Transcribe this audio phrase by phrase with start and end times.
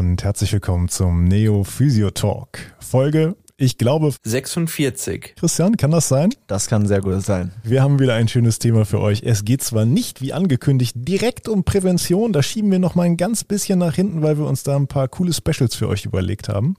[0.00, 2.58] und herzlich willkommen zum Neo Physio Talk.
[2.78, 5.34] Folge, ich glaube, 46.
[5.36, 6.30] Christian, kann das sein?
[6.46, 7.52] Das kann sehr gut sein.
[7.64, 9.24] Wir haben wieder ein schönes Thema für euch.
[9.24, 13.18] Es geht zwar nicht, wie angekündigt, direkt um Prävention, da schieben wir noch mal ein
[13.18, 16.48] ganz bisschen nach hinten, weil wir uns da ein paar coole Specials für euch überlegt
[16.48, 16.76] haben.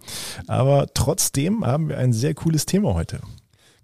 [0.47, 3.19] Aber trotzdem haben wir ein sehr cooles Thema heute.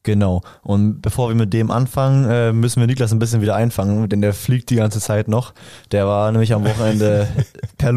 [0.01, 0.41] Genau.
[0.63, 4.21] Und bevor wir mit dem anfangen, äh, müssen wir Niklas ein bisschen wieder einfangen, denn
[4.21, 5.53] der fliegt die ganze Zeit noch.
[5.91, 7.27] Der war nämlich am Wochenende
[7.77, 7.91] per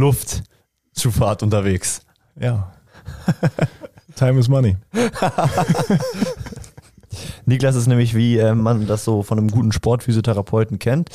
[0.91, 2.03] Luftzufahrt unterwegs.
[2.39, 2.73] Ja.
[4.17, 4.77] Time is money.
[7.47, 11.09] Niklas ist nämlich, wie äh, man das so von einem guten Sportphysiotherapeuten kennt,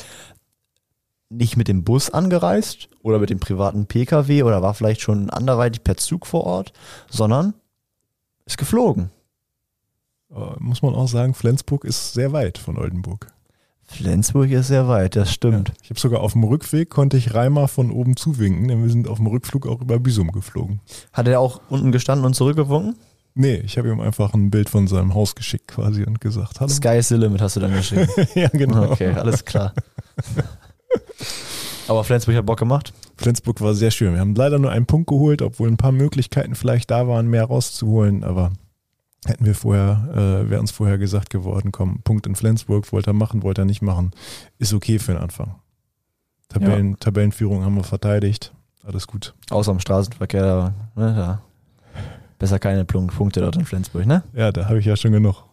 [1.28, 5.84] nicht mit dem Bus angereist oder mit dem privaten Pkw oder war vielleicht schon anderweitig
[5.84, 6.72] per Zug vor Ort,
[7.08, 7.54] sondern
[8.44, 9.10] ist geflogen.
[10.30, 13.28] Äh, muss man auch sagen, Flensburg ist sehr weit von Oldenburg.
[13.86, 15.68] Flensburg ist sehr weit, das stimmt.
[15.68, 18.90] Ja, ich habe sogar auf dem Rückweg konnte ich Reimer von oben zuwinken, denn wir
[18.90, 20.80] sind auf dem Rückflug auch über Büsum geflogen.
[21.12, 22.96] Hat er auch unten gestanden und zurückgewunken?
[23.34, 26.70] Nee, ich habe ihm einfach ein Bild von seinem Haus geschickt quasi und gesagt, hallo.
[26.70, 28.08] Sky is the limit hast du dann geschrieben.
[28.34, 28.92] ja, genau.
[28.92, 29.72] Okay, alles klar.
[31.88, 32.92] Aber Flensburg hat Bock gemacht.
[33.16, 34.14] Flensburg war sehr schön.
[34.14, 37.44] Wir haben leider nur einen Punkt geholt, obwohl ein paar Möglichkeiten vielleicht da waren, mehr
[37.44, 38.52] rauszuholen, aber
[39.24, 43.14] hätten wir vorher, äh, wäre uns vorher gesagt geworden, komm, Punkt in Flensburg, wollte er
[43.14, 44.10] machen, wollte er nicht machen,
[44.58, 45.56] ist okay für den Anfang.
[46.48, 46.96] Tabellen, ja.
[46.98, 48.52] Tabellenführung haben wir verteidigt,
[48.84, 49.34] alles gut.
[49.50, 51.42] Außer im Straßenverkehr, ne, ja.
[52.38, 54.22] Besser keine Punkte dort in Flensburg, ne?
[54.34, 55.42] Ja, da habe ich ja schon genug.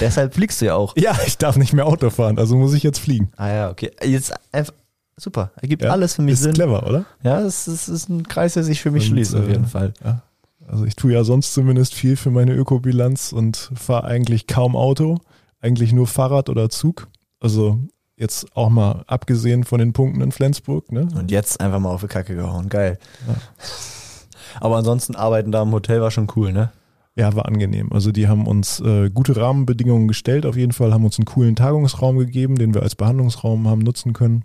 [0.00, 0.96] Deshalb fliegst du ja auch.
[0.96, 3.30] Ja, ich darf nicht mehr Auto fahren, also muss ich jetzt fliegen.
[3.36, 3.90] Ah ja, okay.
[4.02, 4.72] Jetzt einfach,
[5.16, 5.50] super.
[5.60, 6.52] Ergibt ja, alles für mich ist Sinn.
[6.52, 7.04] Ist clever, oder?
[7.22, 9.68] Ja, es ist, ist, ein Kreis, der sich für mich Und, schließt, auf jeden äh,
[9.68, 9.92] Fall.
[10.02, 10.22] Ja.
[10.66, 15.18] Also ich tue ja sonst zumindest viel für meine Ökobilanz und fahre eigentlich kaum Auto,
[15.60, 17.08] eigentlich nur Fahrrad oder Zug.
[17.40, 17.78] Also
[18.16, 20.92] jetzt auch mal abgesehen von den Punkten in Flensburg.
[20.92, 21.08] Ne?
[21.14, 22.98] Und jetzt einfach mal auf die Kacke gehauen, geil.
[23.26, 23.34] Ja.
[24.60, 26.70] Aber ansonsten arbeiten da im Hotel war schon cool, ne?
[27.16, 27.92] Ja, war angenehm.
[27.92, 31.54] Also die haben uns äh, gute Rahmenbedingungen gestellt, auf jeden Fall, haben uns einen coolen
[31.54, 34.44] Tagungsraum gegeben, den wir als Behandlungsraum haben nutzen können.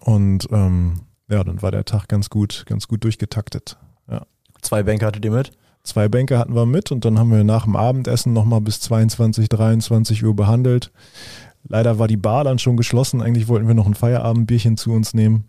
[0.00, 3.78] Und ähm, ja, dann war der Tag ganz gut, ganz gut durchgetaktet.
[4.64, 5.52] Zwei Bänke hattet ihr mit?
[5.82, 9.50] Zwei Bänke hatten wir mit und dann haben wir nach dem Abendessen nochmal bis 22,
[9.50, 10.90] 23 Uhr behandelt.
[11.68, 13.20] Leider war die Bar dann schon geschlossen.
[13.20, 15.44] Eigentlich wollten wir noch ein Feierabendbierchen zu uns nehmen.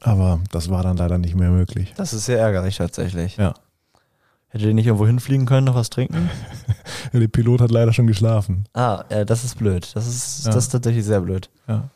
[0.00, 1.92] Aber das war dann leider nicht mehr möglich.
[1.96, 3.36] Das ist sehr ärgerlich tatsächlich.
[3.36, 3.54] Ja.
[4.48, 6.30] Hättet ihr nicht irgendwo hinfliegen können, noch was trinken?
[7.12, 8.64] der Pilot hat leider schon geschlafen.
[8.72, 9.90] Ah, ja, das ist blöd.
[9.94, 10.52] Das ist, ja.
[10.52, 11.50] das ist tatsächlich sehr blöd.
[11.68, 11.90] Ja.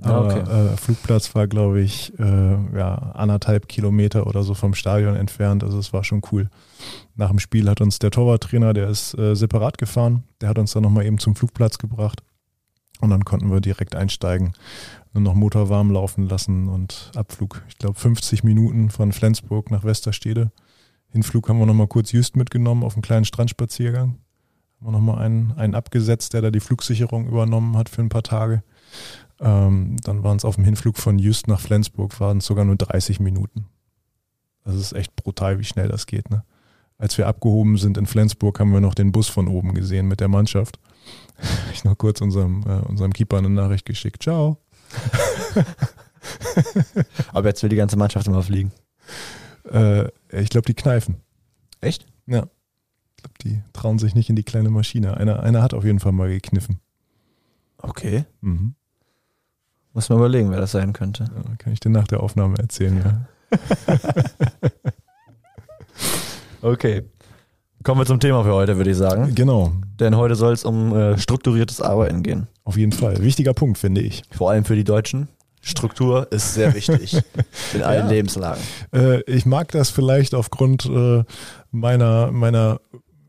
[0.00, 0.72] Aber okay.
[0.72, 5.62] äh, Flugplatz war, glaube ich, äh, ja, anderthalb Kilometer oder so vom Stadion entfernt.
[5.62, 6.50] Also es war schon cool.
[7.14, 10.72] Nach dem Spiel hat uns der Torwarttrainer, der ist äh, separat gefahren, der hat uns
[10.72, 12.22] dann nochmal eben zum Flugplatz gebracht.
[13.00, 14.52] Und dann konnten wir direkt einsteigen,
[15.12, 17.62] nur noch Motor warm laufen lassen und Abflug.
[17.68, 20.50] Ich glaube 50 Minuten von Flensburg nach Westerstede.
[21.10, 24.18] Hinflug haben wir nochmal kurz Just mitgenommen auf einen kleinen Strandspaziergang.
[24.80, 28.24] Haben wir nochmal einen, einen abgesetzt, der da die Flugsicherung übernommen hat für ein paar
[28.24, 28.64] Tage.
[29.40, 32.76] Ähm, dann waren es auf dem Hinflug von Just nach Flensburg, waren es sogar nur
[32.76, 33.66] 30 Minuten.
[34.64, 36.30] Das ist echt brutal, wie schnell das geht.
[36.30, 36.44] Ne?
[36.96, 40.20] Als wir abgehoben sind in Flensburg, haben wir noch den Bus von oben gesehen mit
[40.20, 40.78] der Mannschaft.
[41.72, 44.22] Ich noch kurz unserem, äh, unserem Keeper eine Nachricht geschickt.
[44.22, 44.58] Ciao.
[47.32, 48.72] Aber jetzt will die ganze Mannschaft immer fliegen.
[49.70, 51.16] Äh, ich glaube, die kneifen.
[51.80, 52.06] Echt?
[52.26, 52.46] Ja.
[53.16, 55.16] Ich glaube, die trauen sich nicht in die kleine Maschine.
[55.16, 56.78] Einer, einer hat auf jeden Fall mal gekniffen.
[57.78, 58.24] Okay.
[58.40, 58.76] Mhm.
[59.94, 61.24] Muss man überlegen, wer das sein könnte.
[61.24, 63.58] Ja, kann ich dir nach der Aufnahme erzählen, ja.
[66.68, 67.02] okay.
[67.84, 69.34] Kommen wir zum Thema für heute, würde ich sagen.
[69.36, 69.72] Genau.
[70.00, 72.48] Denn heute soll es um äh, strukturiertes Arbeiten gehen.
[72.64, 73.22] Auf jeden Fall.
[73.22, 74.22] Wichtiger Punkt, finde ich.
[74.32, 75.28] Vor allem für die Deutschen.
[75.60, 77.16] Struktur ist sehr wichtig
[77.74, 78.10] in allen ja.
[78.10, 78.62] Lebenslagen.
[78.92, 81.22] Äh, ich mag das vielleicht aufgrund äh,
[81.70, 82.80] meiner, meiner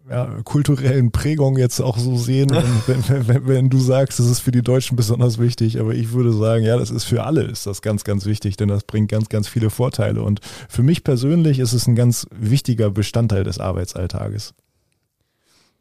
[0.10, 2.50] ja, kulturellen Prägung jetzt auch so sehen,
[2.88, 6.34] wenn, wenn, wenn, du sagst, das ist für die Deutschen besonders wichtig, aber ich würde
[6.34, 9.30] sagen, ja, das ist für alle ist das ganz, ganz wichtig, denn das bringt ganz,
[9.30, 14.54] ganz viele Vorteile und für mich persönlich ist es ein ganz wichtiger Bestandteil des Arbeitsalltages.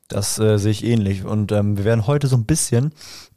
[0.08, 2.92] Das äh, sehe ich ähnlich und ähm, wir werden heute so ein bisschen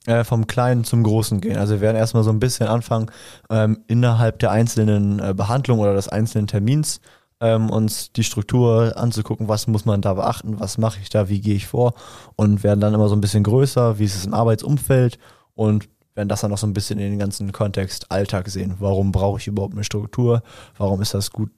[0.05, 1.57] äh, vom Kleinen zum Großen gehen.
[1.57, 3.09] Also wir werden erstmal so ein bisschen anfangen,
[3.49, 6.99] ähm, innerhalb der einzelnen äh, Behandlung oder des einzelnen Termins
[7.39, 11.41] ähm, uns die Struktur anzugucken, was muss man da beachten, was mache ich da, wie
[11.41, 11.93] gehe ich vor
[12.35, 15.19] und werden dann immer so ein bisschen größer, wie ist es im Arbeitsumfeld
[15.53, 18.75] und werden das dann noch so ein bisschen in den ganzen Kontext Alltag sehen.
[18.79, 20.41] Warum brauche ich überhaupt eine Struktur?
[20.77, 21.51] Warum ist das gut,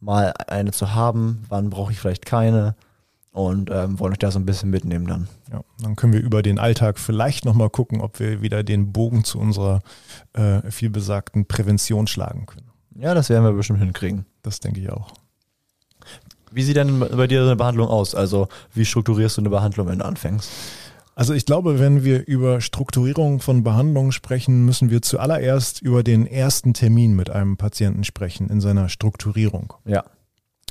[0.00, 1.44] mal eine zu haben?
[1.48, 2.74] Wann brauche ich vielleicht keine?
[3.30, 5.28] Und ähm, wollen euch da so ein bisschen mitnehmen dann.
[5.52, 9.22] Ja, dann können wir über den Alltag vielleicht nochmal gucken, ob wir wieder den Bogen
[9.22, 9.80] zu unserer
[10.32, 12.67] äh, vielbesagten Prävention schlagen können.
[12.98, 14.26] Ja, das werden wir bestimmt hinkriegen.
[14.42, 15.12] Das denke ich auch.
[16.50, 18.14] Wie sieht denn bei dir eine Behandlung aus?
[18.14, 20.50] Also wie strukturierst du eine Behandlung, wenn du anfängst?
[21.14, 26.26] Also ich glaube, wenn wir über Strukturierung von Behandlungen sprechen, müssen wir zuallererst über den
[26.26, 29.74] ersten Termin mit einem Patienten sprechen in seiner Strukturierung.
[29.84, 30.04] Ja.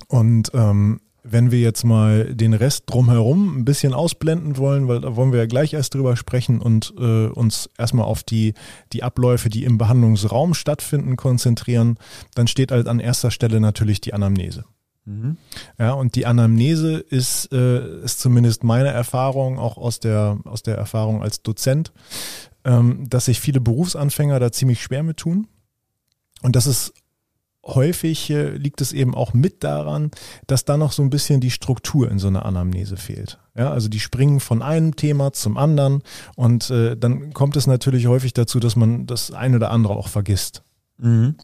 [0.07, 1.01] Und ähm,
[1.31, 5.39] wenn wir jetzt mal den Rest drumherum ein bisschen ausblenden wollen, weil da wollen wir
[5.39, 8.53] ja gleich erst drüber sprechen und äh, uns erstmal auf die,
[8.93, 11.97] die Abläufe, die im Behandlungsraum stattfinden, konzentrieren,
[12.35, 14.65] dann steht halt an erster Stelle natürlich die Anamnese.
[15.05, 15.37] Mhm.
[15.79, 20.77] Ja, und die Anamnese ist, äh, ist zumindest meine Erfahrung, auch aus der, aus der
[20.77, 21.93] Erfahrung als Dozent,
[22.65, 25.47] ähm, dass sich viele Berufsanfänger da ziemlich schwer mit tun.
[26.41, 26.93] Und das ist
[27.67, 30.11] häufig äh, liegt es eben auch mit daran,
[30.47, 33.39] dass da noch so ein bisschen die Struktur in so einer Anamnese fehlt.
[33.55, 36.03] Ja, also die springen von einem Thema zum anderen
[36.35, 40.07] und äh, dann kommt es natürlich häufig dazu, dass man das eine oder andere auch
[40.07, 40.63] vergisst.
[40.97, 41.35] Mhm.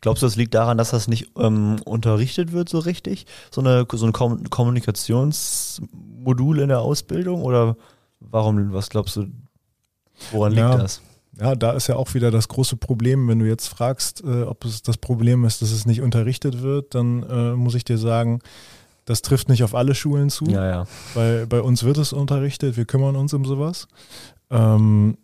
[0.00, 3.26] Glaubst du, das liegt daran, dass das nicht ähm, unterrichtet wird so richtig?
[3.50, 7.42] So, eine, so ein Kommunikationsmodul in der Ausbildung?
[7.42, 7.76] Oder
[8.20, 9.26] warum, was glaubst du,
[10.30, 11.00] woran liegt ja, das?
[11.38, 14.64] Ja, da ist ja auch wieder das große Problem, wenn du jetzt fragst, äh, ob
[14.64, 18.40] es das Problem ist, dass es nicht unterrichtet wird, dann äh, muss ich dir sagen,
[19.04, 20.46] das trifft nicht auf alle Schulen zu.
[20.46, 20.86] Ja, ja.
[21.14, 23.86] Bei, bei uns wird es unterrichtet, wir kümmern uns um sowas.
[24.50, 25.18] Ähm,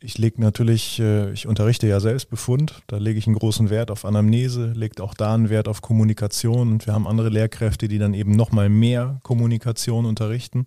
[0.00, 3.90] ich lege natürlich, äh, ich unterrichte ja selbst Befund, da lege ich einen großen Wert
[3.90, 7.98] auf Anamnese, legt auch da einen Wert auf Kommunikation und wir haben andere Lehrkräfte, die
[7.98, 10.66] dann eben nochmal mehr Kommunikation unterrichten.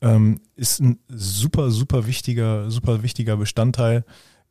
[0.00, 4.04] Ähm, ist ein super, super wichtiger, super wichtiger Bestandteil.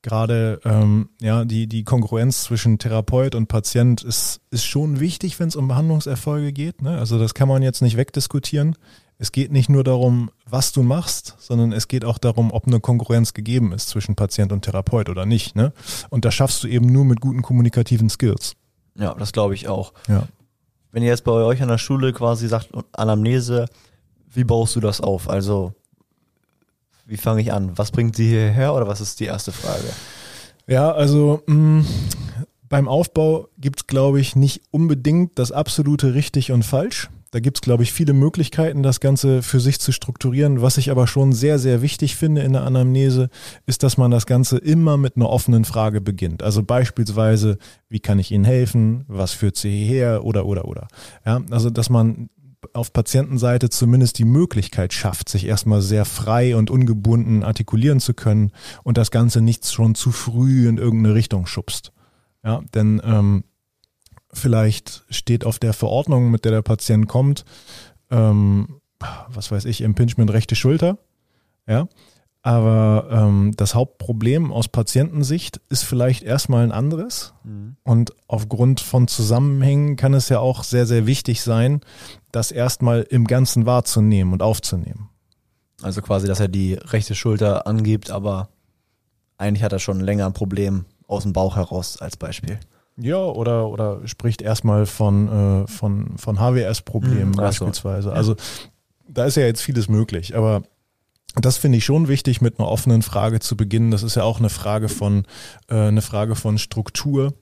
[0.04, 5.48] Gerade ähm, ja, die, die Konkurrenz zwischen Therapeut und Patient ist, ist schon wichtig, wenn
[5.48, 6.82] es um Behandlungserfolge geht.
[6.82, 6.98] Ne?
[6.98, 8.76] Also das kann man jetzt nicht wegdiskutieren
[9.18, 12.80] es geht nicht nur darum, was du machst, sondern es geht auch darum, ob eine
[12.80, 15.56] Konkurrenz gegeben ist zwischen Patient und Therapeut oder nicht.
[15.56, 15.72] Ne?
[16.10, 18.56] Und das schaffst du eben nur mit guten kommunikativen Skills.
[18.96, 19.94] Ja, das glaube ich auch.
[20.08, 20.28] Ja.
[20.92, 23.66] Wenn ihr jetzt bei euch an der Schule quasi sagt, Anamnese,
[24.32, 25.30] wie baust du das auf?
[25.30, 25.74] Also,
[27.06, 27.78] wie fange ich an?
[27.78, 29.86] Was bringt sie hierher oder was ist die erste Frage?
[30.68, 31.86] Ja, also mh, mm,
[32.70, 37.10] beim Aufbau gibt es, glaube ich, nicht unbedingt das absolute richtig und falsch.
[37.34, 40.62] Da gibt es, glaube ich, viele Möglichkeiten, das Ganze für sich zu strukturieren.
[40.62, 43.32] Was ich aber schon sehr, sehr wichtig finde in der Anamnese,
[43.66, 46.44] ist, dass man das Ganze immer mit einer offenen Frage beginnt.
[46.44, 47.58] Also beispielsweise,
[47.90, 49.04] wie kann ich Ihnen helfen?
[49.08, 50.24] Was führt Sie hierher?
[50.26, 50.88] Oder, oder, oder.
[51.26, 52.30] Ja, also, dass man
[52.72, 58.52] auf Patientenseite zumindest die Möglichkeit schafft, sich erstmal sehr frei und ungebunden artikulieren zu können
[58.84, 61.94] und das Ganze nicht schon zu früh in irgendeine Richtung schubst.
[62.44, 63.44] Ja, denn ähm,
[64.34, 67.46] Vielleicht steht auf der Verordnung, mit der der Patient kommt,
[68.10, 68.80] ähm,
[69.30, 70.98] was weiß ich, Impingement rechte Schulter.
[71.68, 71.88] Ja.
[72.46, 77.34] Aber ähm, das Hauptproblem aus Patientensicht ist vielleicht erstmal ein anderes.
[77.46, 77.78] Mhm.
[77.84, 81.80] Und aufgrund von Zusammenhängen kann es ja auch sehr, sehr wichtig sein,
[82.34, 85.10] das erstmal im Ganzen wahrzunehmen und aufzunehmen.
[85.82, 88.50] Also quasi, dass er die rechte Schulter angibt, aber
[89.38, 92.60] eigentlich hat er schon länger ein Problem aus dem Bauch heraus als Beispiel.
[92.98, 98.10] Ja, oder, oder spricht erstmal von, äh, von, von HWS-Problemen mhm, beispielsweise.
[98.10, 98.12] So.
[98.12, 98.36] Also
[99.08, 100.64] da ist ja jetzt vieles möglich, aber
[101.36, 103.90] das finde ich schon wichtig, mit einer offenen Frage zu beginnen.
[103.90, 105.26] Das ist ja auch eine Frage von,
[105.68, 107.34] äh, eine Frage von Struktur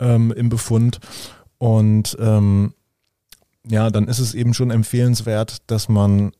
[0.00, 0.98] ähm, im Befund.
[1.58, 2.74] Und ähm,
[3.68, 6.32] ja, dann ist es eben schon empfehlenswert, dass man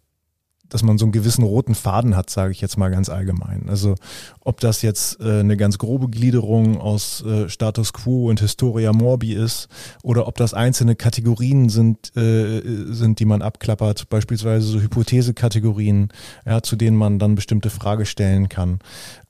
[0.73, 3.69] dass man so einen gewissen roten Faden hat, sage ich jetzt mal ganz allgemein.
[3.69, 3.95] Also
[4.41, 9.35] ob das jetzt äh, eine ganz grobe Gliederung aus äh, Status Quo und Historia Morbi
[9.35, 9.69] ist
[10.03, 16.09] oder ob das einzelne Kategorien sind, äh, sind, die man abklappert, beispielsweise so Hypothesekategorien,
[16.47, 18.79] ja, zu denen man dann bestimmte Frage stellen kann.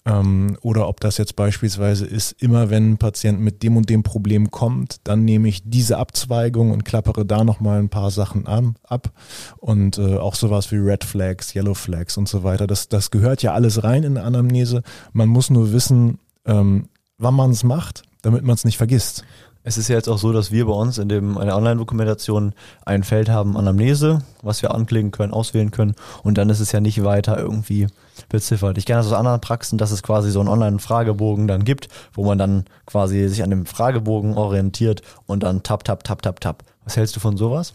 [0.04, 4.02] Ähm, oder ob das jetzt beispielsweise ist, immer wenn ein Patient mit dem und dem
[4.02, 8.74] Problem kommt, dann nehme ich diese Abzweigung und klappere da nochmal ein paar Sachen an,
[8.82, 9.12] ab.
[9.58, 12.66] Und äh, auch sowas wie Red Flags, Yellow Flags und so weiter.
[12.66, 14.82] Das, das gehört ja alles rein in Anamnese.
[15.12, 19.24] Man muss nur wissen, ähm, wann man es macht, damit man es nicht vergisst.
[19.64, 22.52] Es ist ja jetzt auch so, dass wir bei uns in, dem, in der Online-Dokumentation
[22.84, 25.94] ein Feld haben, Anamnese, was wir anklicken können, auswählen können.
[26.24, 27.86] Und dann ist es ja nicht weiter irgendwie
[28.28, 28.76] beziffert.
[28.78, 32.24] Ich kenne das aus anderen Praxen, dass es quasi so einen Online-Fragebogen dann gibt, wo
[32.24, 36.64] man dann quasi sich an dem Fragebogen orientiert und dann tap, tap, tap, tap, tap.
[36.84, 37.72] Was hältst du von sowas?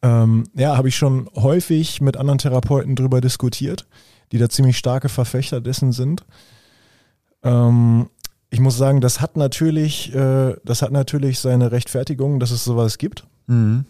[0.00, 3.86] Ähm, ja, habe ich schon häufig mit anderen Therapeuten drüber diskutiert,
[4.32, 6.24] die da ziemlich starke Verfechter dessen sind.
[7.44, 8.08] Ähm,
[8.52, 12.98] ich muss sagen, das hat natürlich, äh, das hat natürlich seine Rechtfertigung, dass es sowas
[12.98, 13.26] gibt.
[13.46, 13.86] Mhm.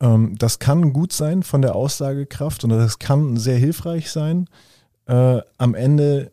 [0.00, 4.48] Ähm, das kann gut sein von der Aussagekraft und das kann sehr hilfreich sein.
[5.06, 6.32] Äh, am Ende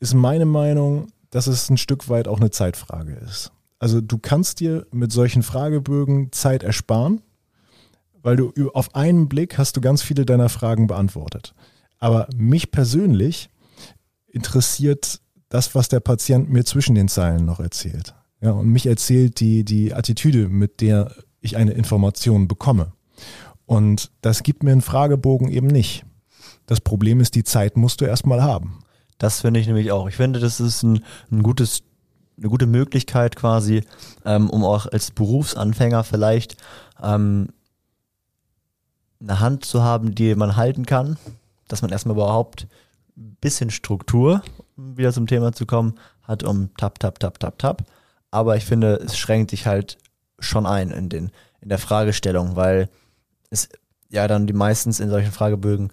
[0.00, 3.52] ist meine Meinung, dass es ein Stück weit auch eine Zeitfrage ist.
[3.78, 7.22] Also du kannst dir mit solchen Fragebögen Zeit ersparen,
[8.20, 11.54] weil du auf einen Blick hast du ganz viele deiner Fragen beantwortet.
[12.00, 13.48] Aber mich persönlich
[14.26, 18.14] interessiert das, was der Patient mir zwischen den Zeilen noch erzählt.
[18.40, 22.92] Ja, und mich erzählt die, die Attitüde, mit der ich eine Information bekomme.
[23.66, 26.04] Und das gibt mir einen Fragebogen eben nicht.
[26.66, 28.80] Das Problem ist, die Zeit musst du erstmal haben.
[29.18, 30.08] Das finde ich nämlich auch.
[30.08, 31.82] Ich finde, das ist ein, ein gutes,
[32.36, 33.82] eine gute Möglichkeit quasi,
[34.24, 36.56] ähm, um auch als Berufsanfänger vielleicht
[37.02, 37.48] ähm,
[39.20, 41.18] eine Hand zu haben, die man halten kann,
[41.66, 42.68] dass man erstmal überhaupt
[43.16, 44.42] ein bisschen Struktur,
[44.78, 47.82] wieder zum Thema zu kommen, hat, um tap, tap, tap, tap, tap.
[48.30, 49.98] Aber ich finde, es schränkt dich halt
[50.38, 51.30] schon ein in, den,
[51.60, 52.88] in der Fragestellung, weil
[53.50, 53.68] es
[54.08, 55.90] ja dann die meistens in solchen Fragebögen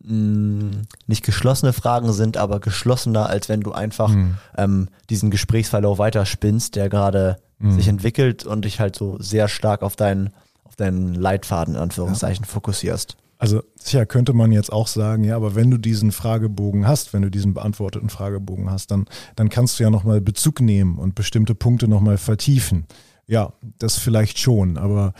[0.00, 4.36] mh, nicht geschlossene Fragen sind, aber geschlossener, als wenn du einfach mhm.
[4.56, 7.72] ähm, diesen Gesprächsverlauf weiterspinnst, der gerade mhm.
[7.72, 10.30] sich entwickelt und dich halt so sehr stark auf deinen,
[10.64, 12.50] auf deinen Leitfaden in Anführungszeichen ja.
[12.50, 13.16] fokussierst.
[13.42, 17.22] Also sicher könnte man jetzt auch sagen, ja, aber wenn du diesen Fragebogen hast, wenn
[17.22, 21.56] du diesen beantworteten Fragebogen hast, dann, dann kannst du ja nochmal Bezug nehmen und bestimmte
[21.56, 22.86] Punkte nochmal vertiefen.
[23.26, 25.12] Ja, das vielleicht schon, aber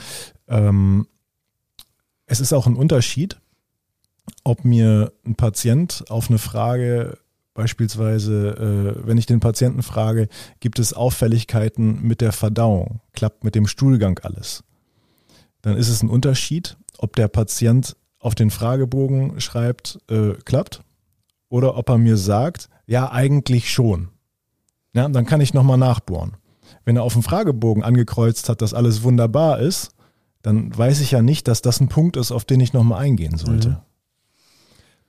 [0.46, 1.08] ähm,
[2.26, 3.40] es ist auch ein Unterschied,
[4.44, 7.18] ob mir ein Patient auf eine Frage
[7.54, 10.28] Beispielsweise, äh, wenn ich den Patienten frage,
[10.60, 13.00] gibt es Auffälligkeiten mit der Verdauung?
[13.14, 14.62] Klappt mit dem Stuhlgang alles?
[15.60, 20.82] Dann ist es ein Unterschied, ob der Patient auf den Fragebogen schreibt, äh, klappt,
[21.48, 24.08] oder ob er mir sagt, ja, eigentlich schon.
[24.94, 26.36] Ja, dann kann ich nochmal nachbohren.
[26.84, 29.94] Wenn er auf dem Fragebogen angekreuzt hat, dass alles wunderbar ist,
[30.42, 33.36] dann weiß ich ja nicht, dass das ein Punkt ist, auf den ich nochmal eingehen
[33.36, 33.68] sollte.
[33.68, 33.76] Mhm.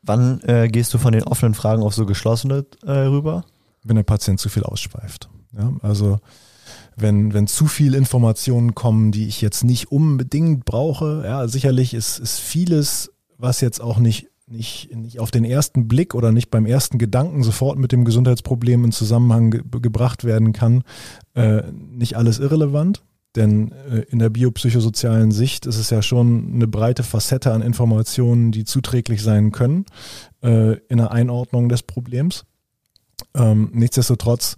[0.02, 3.46] Wann äh, gehst du von den offenen Fragen auf so geschlossene äh, rüber?
[3.84, 5.30] Wenn der Patient zu viel ausschweift.
[5.58, 6.20] Ja, also
[6.96, 12.20] wenn, wenn zu viel Informationen kommen, die ich jetzt nicht unbedingt brauche, ja, sicherlich ist,
[12.20, 16.66] ist vieles, was jetzt auch nicht, nicht, nicht auf den ersten Blick oder nicht beim
[16.66, 20.84] ersten Gedanken sofort mit dem Gesundheitsproblem in Zusammenhang ge gebracht werden kann,
[21.34, 23.04] äh, nicht alles irrelevant.
[23.36, 28.52] Denn äh, in der biopsychosozialen Sicht ist es ja schon eine breite Facette an Informationen,
[28.52, 29.86] die zuträglich sein können
[30.44, 32.46] äh, in der Einordnung des Problems.
[33.34, 34.56] Ähm, nichtsdestotrotz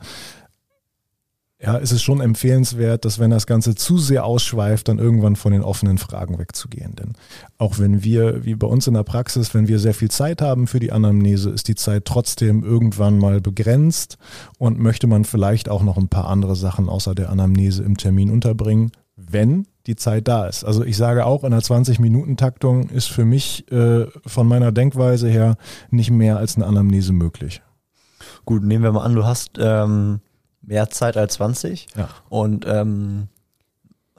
[1.61, 5.53] ja, ist es schon empfehlenswert, dass wenn das Ganze zu sehr ausschweift, dann irgendwann von
[5.53, 6.95] den offenen Fragen wegzugehen.
[6.95, 7.13] Denn
[7.57, 10.67] auch wenn wir, wie bei uns in der Praxis, wenn wir sehr viel Zeit haben
[10.67, 14.17] für die Anamnese, ist die Zeit trotzdem irgendwann mal begrenzt
[14.57, 18.31] und möchte man vielleicht auch noch ein paar andere Sachen außer der Anamnese im Termin
[18.31, 20.65] unterbringen, wenn die Zeit da ist.
[20.65, 25.55] Also ich sage auch, in einer 20-Minuten-Taktung ist für mich äh, von meiner Denkweise her
[25.89, 27.61] nicht mehr als eine Anamnese möglich.
[28.43, 30.19] Gut, nehmen wir mal an, du hast ähm,
[30.65, 32.09] mehr Zeit als 20 ja.
[32.29, 33.27] und ähm,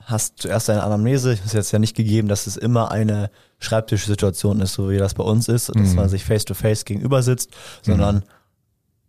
[0.07, 1.33] hast zuerst eine Anamnese.
[1.33, 5.25] Ist jetzt ja nicht gegeben, dass es immer eine Schreibtischsituation ist, so wie das bei
[5.25, 5.95] uns ist, dass mhm.
[5.95, 7.50] man sich face to face gegenüber sitzt,
[7.83, 8.23] sondern mhm.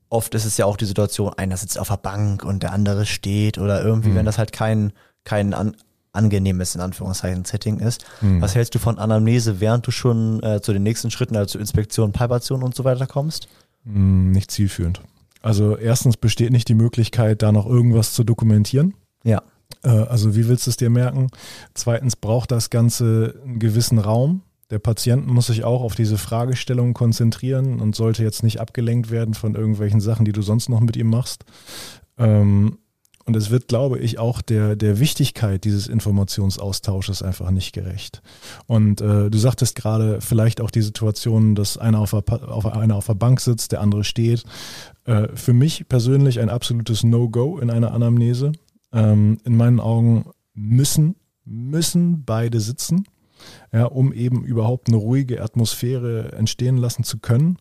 [0.10, 3.06] oft ist es ja auch die Situation, einer sitzt auf der Bank und der andere
[3.06, 4.16] steht oder irgendwie, mhm.
[4.16, 5.76] wenn das halt kein, kein an,
[6.14, 8.04] angenehmes, in Anführungszeichen, Setting ist.
[8.22, 8.42] Mhm.
[8.42, 11.60] Was hältst du von Anamnese, während du schon äh, zu den nächsten Schritten, also zu
[11.60, 13.48] Inspektion, Palpation und so weiter kommst?
[13.84, 15.02] Mhm, nicht zielführend.
[15.48, 18.96] Also erstens besteht nicht die Möglichkeit, da noch irgendwas zu dokumentieren.
[19.24, 19.44] Ja.
[19.82, 21.30] Äh, also wie willst du es dir merken?
[21.74, 24.42] Zweitens braucht das Ganze einen gewissen Raum.
[24.72, 29.36] Der Patient muss sich auch auf diese Fragestellung konzentrieren und sollte jetzt nicht abgelenkt werden
[29.36, 31.46] von irgendwelchen Sachen, die du sonst noch mit ihm machst.
[32.18, 32.80] Ähm,
[33.28, 38.22] und es wird, glaube ich, auch der, der Wichtigkeit dieses Informationsaustausches einfach nicht gerecht.
[38.68, 42.96] Und äh, du sagtest gerade vielleicht auch die Situation, dass einer auf, der, auf, einer
[42.96, 44.46] auf der Bank sitzt, der andere steht.
[45.04, 48.54] Äh, für mich persönlich ein absolutes No-Go in einer Anamnese.
[48.94, 53.04] Ähm, in meinen Augen müssen, müssen beide sitzen,
[53.74, 57.58] ja, um eben überhaupt eine ruhige Atmosphäre entstehen lassen zu können.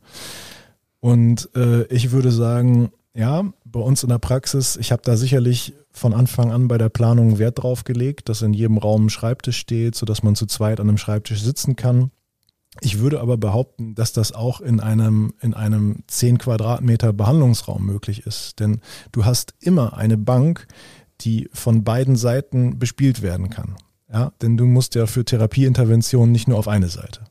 [1.00, 3.42] Und äh, ich würde sagen, ja,
[3.73, 7.38] bei uns in der Praxis, ich habe da sicherlich von Anfang an bei der Planung
[7.38, 10.88] Wert drauf gelegt, dass in jedem Raum ein Schreibtisch steht, sodass man zu zweit an
[10.88, 12.11] einem Schreibtisch sitzen kann.
[12.80, 18.26] Ich würde aber behaupten, dass das auch in einem, in einem 10 Quadratmeter Behandlungsraum möglich
[18.26, 18.61] ist.
[18.61, 18.80] Denn
[19.12, 20.66] du hast immer eine Bank,
[21.23, 23.76] die von beiden Seiten bespielt werden kann.
[24.12, 27.25] Ja, denn du musst ja für Therapieinterventionen nicht nur auf eine Seite.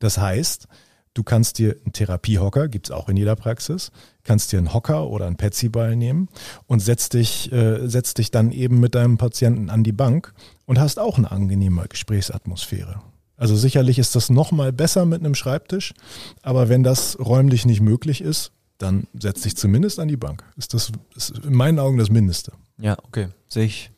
[0.00, 0.68] Das heißt,
[1.14, 3.90] Du kannst dir einen Therapiehocker, gibt es auch in jeder Praxis,
[4.24, 6.28] kannst dir einen Hocker oder einen Petsyball nehmen
[6.66, 10.32] und setzt dich, äh, setzt dich dann eben mit deinem Patienten an die Bank
[10.66, 13.00] und hast auch eine angenehme Gesprächsatmosphäre.
[13.36, 15.94] Also sicherlich ist das nochmal besser mit einem Schreibtisch,
[16.42, 20.44] aber wenn das räumlich nicht möglich ist, dann setz dich zumindest an die Bank.
[20.56, 22.52] Ist das ist in meinen Augen das Mindeste.
[22.78, 23.28] Ja, okay.
[23.48, 23.90] Sehe ich,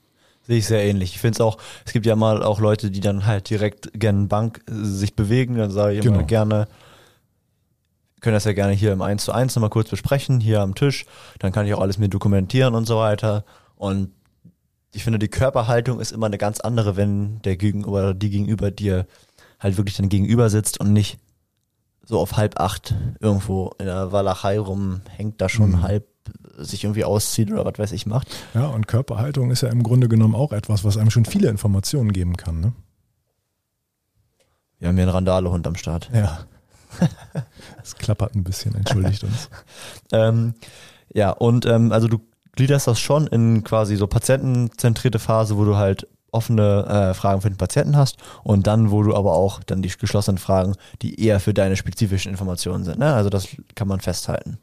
[0.47, 1.15] sehe ich sehr ähnlich.
[1.15, 4.27] Ich finde es auch, es gibt ja mal auch Leute, die dann halt direkt gerne
[4.27, 5.57] Bank äh, sich bewegen.
[5.57, 6.27] Dann sage ich immer Genau.
[6.27, 6.69] gerne,
[8.21, 11.07] können das ja gerne hier im 1 zu 1 nochmal kurz besprechen, hier am Tisch.
[11.39, 13.45] Dann kann ich auch alles mir dokumentieren und so weiter.
[13.77, 14.11] Und
[14.93, 18.71] ich finde, die Körperhaltung ist immer eine ganz andere, wenn der Gegenüber oder die Gegenüber
[18.71, 19.07] dir
[19.59, 21.19] halt wirklich dann gegenüber sitzt und nicht
[22.05, 25.83] so auf halb acht irgendwo in der Walachei rumhängt, da schon Mhm.
[25.83, 26.07] halb
[26.59, 28.29] sich irgendwie auszieht oder was weiß ich macht.
[28.55, 32.13] Ja, und Körperhaltung ist ja im Grunde genommen auch etwas, was einem schon viele Informationen
[32.13, 32.61] geben kann.
[32.61, 32.73] Ne?
[34.79, 36.11] Wir haben hier einen Randalehund am Start.
[36.13, 36.41] Ja.
[37.83, 39.49] Es klappert ein bisschen, entschuldigt uns.
[40.13, 40.55] Ähm,
[41.13, 42.19] ja, und ähm, also du
[42.53, 47.51] gliederst das schon in quasi so patientenzentrierte Phase, wo du halt offene äh, Fragen für
[47.51, 51.41] den Patienten hast und dann, wo du aber auch dann die geschlossenen Fragen, die eher
[51.41, 52.99] für deine spezifischen Informationen sind.
[52.99, 53.13] Ne?
[53.13, 54.59] Also das kann man festhalten.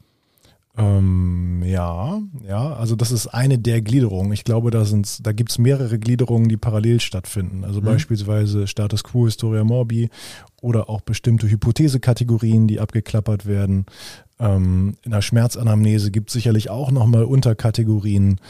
[0.78, 4.32] Ähm, ja, ja, also das ist eine der Gliederungen.
[4.32, 7.64] Ich glaube, da, sind's, da gibt es mehrere Gliederungen, die parallel stattfinden.
[7.64, 7.86] Also Mhm.
[7.86, 10.08] beispielsweise Status Quo, Historia Morbi
[10.62, 13.86] oder auch bestimmte Hypothesekategorien, die abgeklappert werden.
[14.38, 18.40] Ähm, in der Schmerzanamnese gibt es sicherlich auch nochmal Unterkategorien.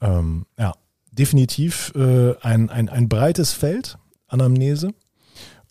[0.00, 0.72] Ähm, ja,
[1.12, 4.94] definitiv äh, ein, ein, ein breites Feld, Anamnese.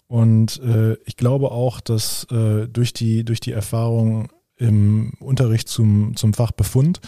[0.08, 4.30] Und äh, ich glaube auch, dass äh, durch, die, durch die Erfahrung
[4.64, 7.02] im Unterricht zum, zum Fachbefund,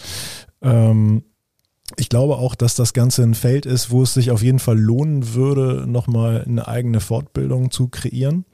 [0.62, 1.22] ähm,
[1.96, 4.78] ich glaube auch, dass das Ganze ein Feld ist, wo es sich auf jeden Fall
[4.78, 8.44] lohnen würde, nochmal eine eigene Fortbildung zu kreieren.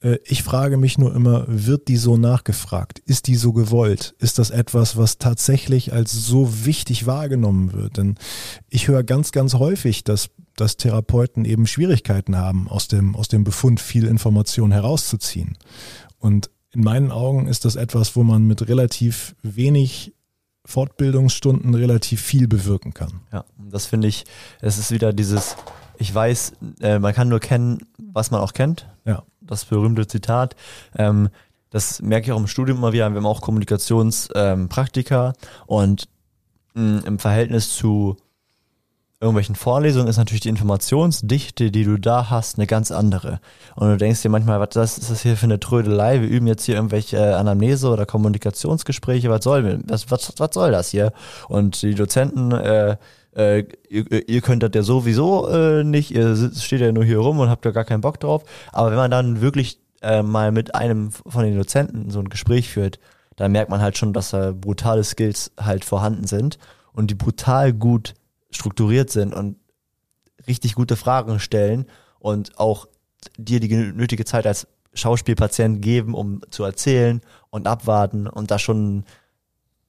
[0.00, 2.98] Äh, Ich frage mich nur immer, wird die so nachgefragt?
[2.98, 4.14] Ist die so gewollt?
[4.18, 7.96] Ist das etwas, was tatsächlich als so wichtig wahrgenommen wird?
[7.96, 8.16] Denn
[8.68, 13.42] ich höre ganz, ganz häufig, dass, dass Therapeuten eben Schwierigkeiten haben, aus dem, aus dem
[13.42, 15.56] Befund viel Information herauszuziehen.
[16.18, 20.12] Und in meinen Augen ist das etwas, wo man mit relativ wenig
[20.66, 23.20] Fortbildungsstunden relativ viel bewirken kann.
[23.32, 24.26] Ja, das finde ich,
[24.60, 25.56] es ist wieder dieses,
[25.96, 28.86] ich weiß, äh, man kann nur kennen, was man auch kennt.
[29.06, 29.22] Ja.
[29.40, 30.54] Das berühmte Zitat.
[30.96, 31.30] Ähm,
[31.70, 33.08] das merke ich auch im Studium immer wieder.
[33.08, 35.34] Wir haben auch Kommunikationspraktika ähm,
[35.66, 36.08] und
[36.74, 38.16] mh, im Verhältnis zu
[39.20, 43.40] irgendwelchen Vorlesungen ist natürlich die Informationsdichte, die du da hast, eine ganz andere.
[43.74, 46.20] Und du denkst dir manchmal, was das, ist das hier für eine Trödelei?
[46.20, 50.70] Wir üben jetzt hier irgendwelche äh, Anamnese oder Kommunikationsgespräche, was soll, was, was, was soll
[50.70, 51.12] das hier?
[51.48, 52.96] Und die Dozenten, äh,
[53.34, 57.38] äh, ihr, ihr könnt das ja sowieso äh, nicht, ihr steht ja nur hier rum
[57.38, 58.42] und habt da gar keinen Bock drauf.
[58.72, 62.68] Aber wenn man dann wirklich äh, mal mit einem von den Dozenten so ein Gespräch
[62.68, 62.98] führt,
[63.36, 66.58] dann merkt man halt schon, dass da brutale Skills halt vorhanden sind
[66.92, 68.14] und die brutal gut
[68.56, 69.56] strukturiert sind und
[70.46, 71.86] richtig gute Fragen stellen
[72.18, 72.86] und auch
[73.38, 79.04] dir die nötige Zeit als Schauspielpatient geben, um zu erzählen und abwarten und da schon,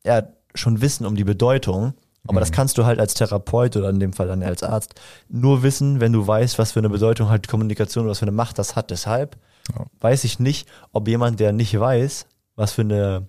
[0.05, 1.93] ja, schon wissen um die Bedeutung.
[2.25, 2.39] Aber Mhm.
[2.41, 4.95] das kannst du halt als Therapeut oder in dem Fall dann als Arzt
[5.29, 8.31] nur wissen, wenn du weißt, was für eine Bedeutung halt Kommunikation oder was für eine
[8.33, 8.91] Macht das hat.
[8.91, 9.37] Deshalb
[9.73, 9.85] Ja.
[10.01, 12.25] weiß ich nicht, ob jemand, der nicht weiß,
[12.55, 13.27] was für eine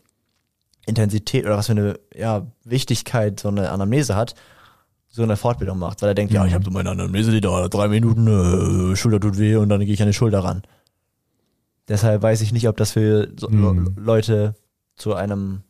[0.87, 4.35] Intensität oder was für eine ja, Wichtigkeit so eine Anamnese hat,
[5.19, 7.73] so eine Fortbildung macht, weil er denkt, ja, ich habe so meine Anamnese, die dauert
[7.75, 10.63] drei Minuten, äh, Schulter tut weh und dann gehe ich an die Schulter ran.
[11.89, 13.95] Deshalb weiß ich nicht, ob das für so Mhm.
[13.97, 14.55] Leute
[14.97, 15.63] zu einem,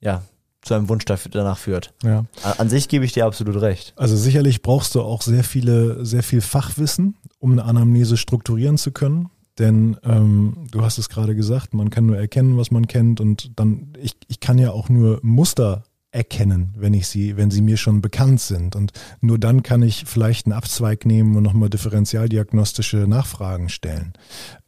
[0.00, 0.22] ja,
[0.62, 1.92] zu einem Wunsch danach führt.
[2.02, 2.24] Ja.
[2.42, 3.92] An, an sich gebe ich dir absolut recht.
[3.96, 8.90] Also sicherlich brauchst du auch sehr viele, sehr viel Fachwissen, um eine Anamnese strukturieren zu
[8.92, 9.28] können.
[9.58, 13.52] Denn ähm, du hast es gerade gesagt, man kann nur erkennen, was man kennt und
[13.58, 17.76] dann, ich, ich kann ja auch nur Muster erkennen, wenn ich sie, wenn sie mir
[17.76, 18.76] schon bekannt sind.
[18.76, 24.12] Und nur dann kann ich vielleicht einen Abzweig nehmen und nochmal differentialdiagnostische Nachfragen stellen.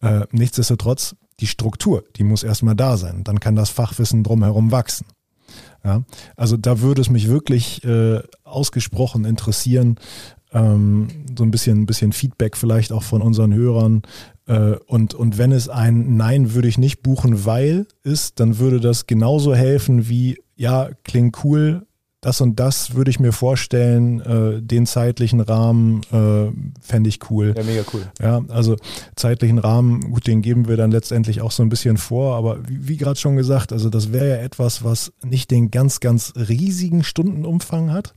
[0.02, 3.22] Äh, nichtsdestotrotz, die Struktur, die muss erstmal da sein.
[3.22, 5.06] Dann kann das Fachwissen drumherum wachsen.
[5.84, 6.02] Ja,
[6.34, 10.00] also da würde es mich wirklich äh, ausgesprochen interessieren,
[10.52, 11.06] ähm,
[11.36, 14.02] so ein bisschen, ein bisschen Feedback vielleicht auch von unseren Hörern.
[14.46, 18.80] Äh, und, und wenn es ein Nein würde ich nicht buchen, weil ist, dann würde
[18.80, 21.86] das genauso helfen wie, ja, klingt cool,
[22.26, 27.54] das und das würde ich mir vorstellen, äh, den zeitlichen Rahmen äh, fände ich cool.
[27.56, 28.02] Ja, mega cool.
[28.20, 28.76] Ja, also
[29.14, 32.88] zeitlichen Rahmen, gut, den geben wir dann letztendlich auch so ein bisschen vor, aber wie,
[32.88, 37.04] wie gerade schon gesagt, also das wäre ja etwas, was nicht den ganz, ganz riesigen
[37.04, 38.12] Stundenumfang hat,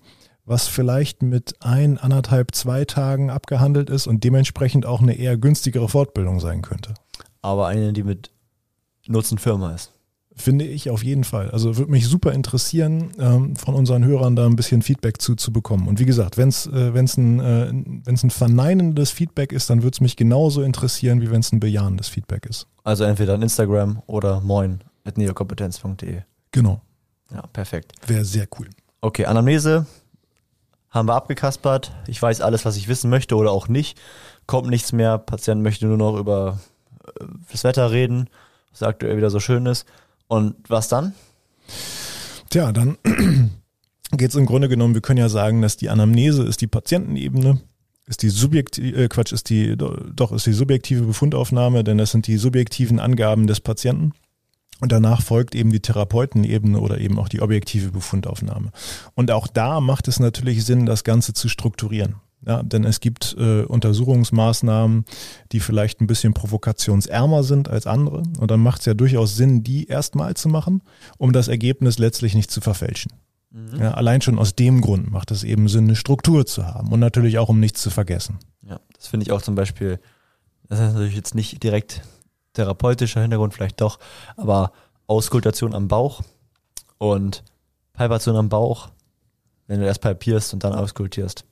[0.50, 5.88] was vielleicht mit ein, anderthalb, zwei Tagen abgehandelt ist und dementsprechend auch eine eher günstigere
[5.88, 6.96] Fortbildung sein könnte.
[7.42, 8.32] Aber eine, die mit
[9.08, 9.92] Nutzen Firma ist.
[10.36, 11.52] Finde ich auf jeden Fall.
[11.52, 15.52] Also würde mich super interessieren, ähm, von unseren Hörern da ein bisschen Feedback zu, zu
[15.52, 15.88] bekommen.
[15.88, 17.72] Und wie gesagt, wenn es äh, wenn's ein, äh,
[18.06, 21.60] wenn's ein verneinendes Feedback ist, dann würde es mich genauso interessieren, wie wenn es ein
[21.60, 22.68] bejahendes Feedback ist.
[22.84, 26.22] Also entweder an Instagram oder moin At neokompetenz.de.
[26.52, 26.82] Genau.
[27.32, 27.94] Ja, perfekt.
[28.08, 28.70] Wäre sehr cool.
[29.02, 29.86] Okay, Anamnese
[30.92, 31.92] haben wir abgekaspert.
[32.08, 34.00] Ich weiß alles, was ich wissen möchte oder auch nicht.
[34.48, 35.18] Kommt nichts mehr.
[35.18, 36.60] Patient möchte nur noch über
[37.06, 38.30] äh, das Wetter reden,
[38.72, 39.86] was aktuell wieder so schön ist.
[40.28, 41.14] Und was dann?
[42.50, 42.98] Tja, dann
[44.12, 47.62] geht es im Grunde genommen, wir können ja sagen, dass die Anamnese ist die Patientenebene,
[48.08, 52.26] ist die subjektive, äh, Quatsch, ist die, doch, ist die subjektive Befundaufnahme, denn das sind
[52.26, 54.14] die subjektiven Angaben des Patienten.
[54.82, 58.72] Und danach folgt eben die Therapeutenebene oder eben auch die objektive Befundaufnahme.
[59.14, 62.16] Und auch da macht es natürlich Sinn, das Ganze zu strukturieren.
[62.46, 65.04] Ja, denn es gibt äh, Untersuchungsmaßnahmen,
[65.52, 68.24] die vielleicht ein bisschen provokationsärmer sind als andere.
[68.40, 70.82] Und dann macht es ja durchaus Sinn, die erstmal zu machen,
[71.18, 73.12] um das Ergebnis letztlich nicht zu verfälschen.
[73.52, 73.80] Mhm.
[73.80, 77.00] Ja, allein schon aus dem Grund macht es eben Sinn, eine Struktur zu haben und
[77.02, 78.38] natürlich auch, um nichts zu vergessen.
[78.62, 80.00] Ja, das finde ich auch zum Beispiel,
[80.70, 82.04] das ist natürlich jetzt nicht direkt
[82.60, 84.00] therapeutischer Hintergrund, vielleicht doch,
[84.36, 84.72] aber
[85.08, 86.22] Auskultation am Bauch
[86.98, 87.44] und
[87.94, 88.90] Palpation am Bauch,
[89.68, 91.46] wenn du erst palpierst und dann auskultierst,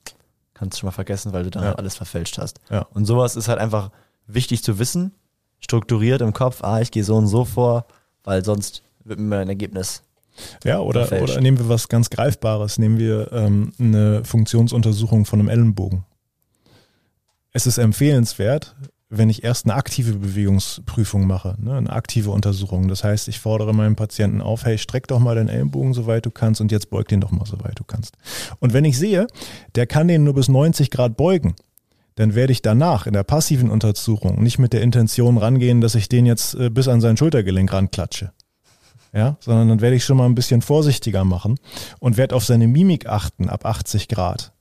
[0.53, 1.75] kannst du schon mal vergessen, weil du dann ja.
[1.75, 2.59] alles verfälscht hast.
[2.69, 2.87] Ja.
[2.93, 3.91] Und sowas ist halt einfach
[4.27, 5.13] wichtig zu wissen,
[5.59, 7.85] strukturiert im Kopf, ah, ich gehe so und so vor,
[8.23, 10.03] weil sonst wird mir mein Ergebnis
[10.63, 15.49] ja, oder, oder nehmen wir was ganz Greifbares, nehmen wir ähm, eine Funktionsuntersuchung von einem
[15.49, 16.05] Ellenbogen.
[17.53, 18.75] Es ist empfehlenswert,
[19.09, 22.87] wenn ich erst eine aktive Bewegungsprüfung mache, ne, eine aktive Untersuchung.
[22.89, 26.31] Das heißt, ich fordere meinen Patienten auf, hey, streck doch mal den Ellenbogen, soweit du
[26.31, 28.15] kannst, und jetzt beug den doch mal, soweit du kannst.
[28.59, 29.27] Und wenn ich sehe,
[29.75, 31.55] der kann den nur bis 90 Grad beugen,
[32.15, 36.09] dann werde ich danach in der passiven Untersuchung nicht mit der Intention rangehen, dass ich
[36.09, 38.31] den jetzt äh, bis an sein Schultergelenk ranklatsche.
[39.13, 41.55] Ja, sondern dann werde ich schon mal ein bisschen vorsichtiger machen
[41.99, 44.51] und werde auf seine Mimik achten ab 80 Grad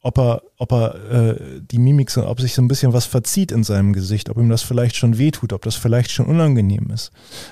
[0.00, 3.50] ob er, ob er äh, die Mimik, so, ob sich so ein bisschen was verzieht
[3.50, 7.10] in seinem Gesicht, ob ihm das vielleicht schon wehtut, ob das vielleicht schon unangenehm ist.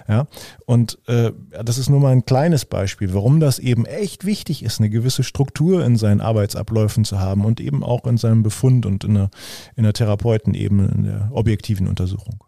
[0.09, 0.27] Ja,
[0.65, 1.33] und äh,
[1.65, 5.25] das ist nur mal ein kleines Beispiel, warum das eben echt wichtig ist, eine gewisse
[5.25, 9.31] Struktur in seinen Arbeitsabläufen zu haben und eben auch in seinem Befund und in der,
[9.75, 12.45] in der Therapeutenebene, in der objektiven Untersuchung.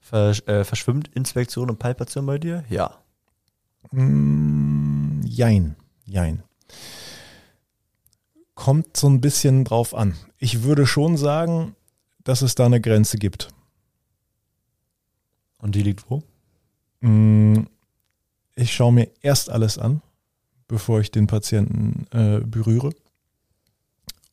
[0.00, 2.64] Versch äh, verschwimmt Inspektion und Palpation bei dir?
[2.70, 2.94] Ja.
[3.90, 6.42] Mm, jein, jein
[8.66, 10.16] kommt so ein bisschen drauf an.
[10.38, 11.76] Ich würde schon sagen,
[12.24, 13.50] dass es da eine Grenze gibt.
[15.58, 16.24] Und die liegt wo?
[16.98, 17.68] Mm,
[18.56, 20.02] ich schaue mir erst alles an,
[20.66, 22.90] bevor ich den Patienten äh, berühre.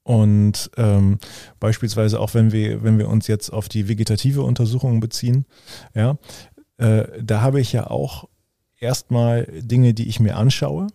[0.01, 1.19] Und ähm,
[1.59, 5.45] beispielsweise auch wenn wir, wenn wir uns jetzt auf die vegetative Untersuchung beziehen,
[5.93, 6.17] ja,
[6.77, 8.27] äh, da habe ich ja auch
[8.79, 10.87] erstmal Dinge, die ich mir anschaue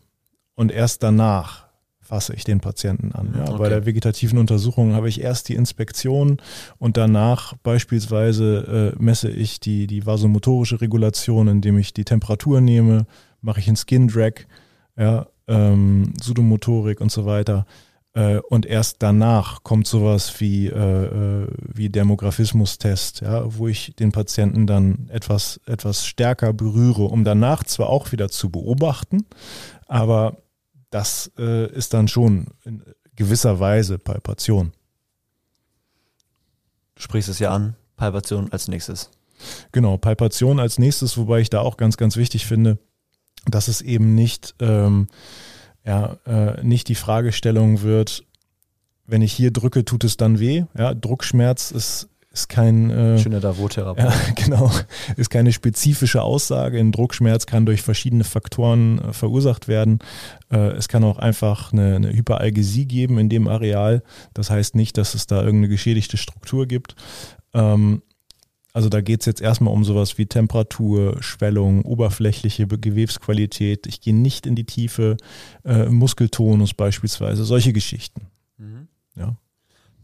[0.56, 1.67] und erst danach
[2.08, 3.34] fasse ich den Patienten an.
[3.36, 3.48] Ja.
[3.48, 3.58] Okay.
[3.58, 6.38] Bei der vegetativen Untersuchung habe ich erst die Inspektion
[6.78, 13.04] und danach beispielsweise äh, messe ich die, die vasomotorische Regulation, indem ich die Temperatur nehme,
[13.42, 14.46] mache ich einen Skin Drag,
[14.96, 17.66] ja, ähm, Sudomotorik und so weiter.
[18.14, 24.12] Äh, und erst danach kommt sowas wie, äh, äh, wie Demographismus-Test, ja, wo ich den
[24.12, 29.26] Patienten dann etwas, etwas stärker berühre, um danach zwar auch wieder zu beobachten,
[29.86, 30.38] aber
[30.90, 32.82] das äh, ist dann schon in
[33.16, 34.72] gewisser Weise Palpation.
[36.94, 39.10] Du sprichst es ja an, Palpation als nächstes.
[39.72, 42.78] Genau, Palpation als nächstes, wobei ich da auch ganz, ganz wichtig finde,
[43.46, 45.06] dass es eben nicht, ähm,
[45.84, 48.24] ja, äh, nicht die Fragestellung wird,
[49.06, 50.64] wenn ich hier drücke, tut es dann weh.
[50.76, 52.08] Ja, Druckschmerz ist
[52.40, 54.04] ist kein äh, schöner Davot-Therapeut.
[54.04, 54.70] Ja, genau,
[55.16, 56.78] ist keine spezifische Aussage.
[56.78, 59.98] Ein Druckschmerz kann durch verschiedene Faktoren äh, verursacht werden.
[60.50, 64.02] Äh, es kann auch einfach eine, eine Hyperalgesie geben in dem Areal.
[64.34, 66.94] Das heißt nicht, dass es da irgendeine geschädigte Struktur gibt.
[67.54, 68.02] Ähm,
[68.72, 73.86] also da geht es jetzt erstmal um sowas wie Temperatur, Schwellung, oberflächliche Gewebsqualität.
[73.86, 75.16] Ich gehe nicht in die Tiefe,
[75.64, 78.28] äh, Muskeltonus beispielsweise, solche Geschichten.
[78.58, 78.88] Mhm.
[79.16, 79.36] Ja.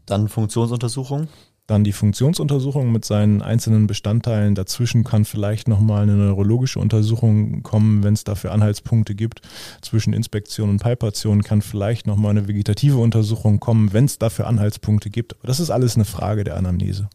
[0.05, 1.29] Dann Funktionsuntersuchung.
[1.67, 4.53] Dann die Funktionsuntersuchung mit seinen einzelnen Bestandteilen.
[4.53, 9.41] Dazwischen kann vielleicht nochmal eine neurologische Untersuchung kommen, wenn es dafür Anhaltspunkte gibt.
[9.81, 15.09] Zwischen Inspektion und Palpation kann vielleicht nochmal eine vegetative Untersuchung kommen, wenn es dafür Anhaltspunkte
[15.09, 15.35] gibt.
[15.39, 17.09] Aber das ist alles eine Frage der Anamnese.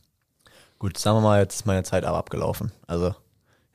[0.80, 2.72] Gut, sagen wir mal, jetzt ist meine Zeit aber abgelaufen.
[2.88, 3.14] Also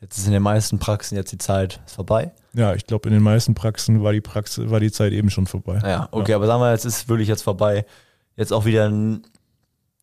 [0.01, 2.31] jetzt ist in den meisten Praxen jetzt die Zeit vorbei.
[2.53, 5.47] Ja, ich glaube, in den meisten Praxen war die Praxis, war die Zeit eben schon
[5.47, 5.79] vorbei.
[5.83, 6.37] Ja, okay, ja.
[6.37, 7.85] aber sagen wir, jetzt ist wirklich jetzt vorbei.
[8.35, 9.21] Jetzt auch wieder ein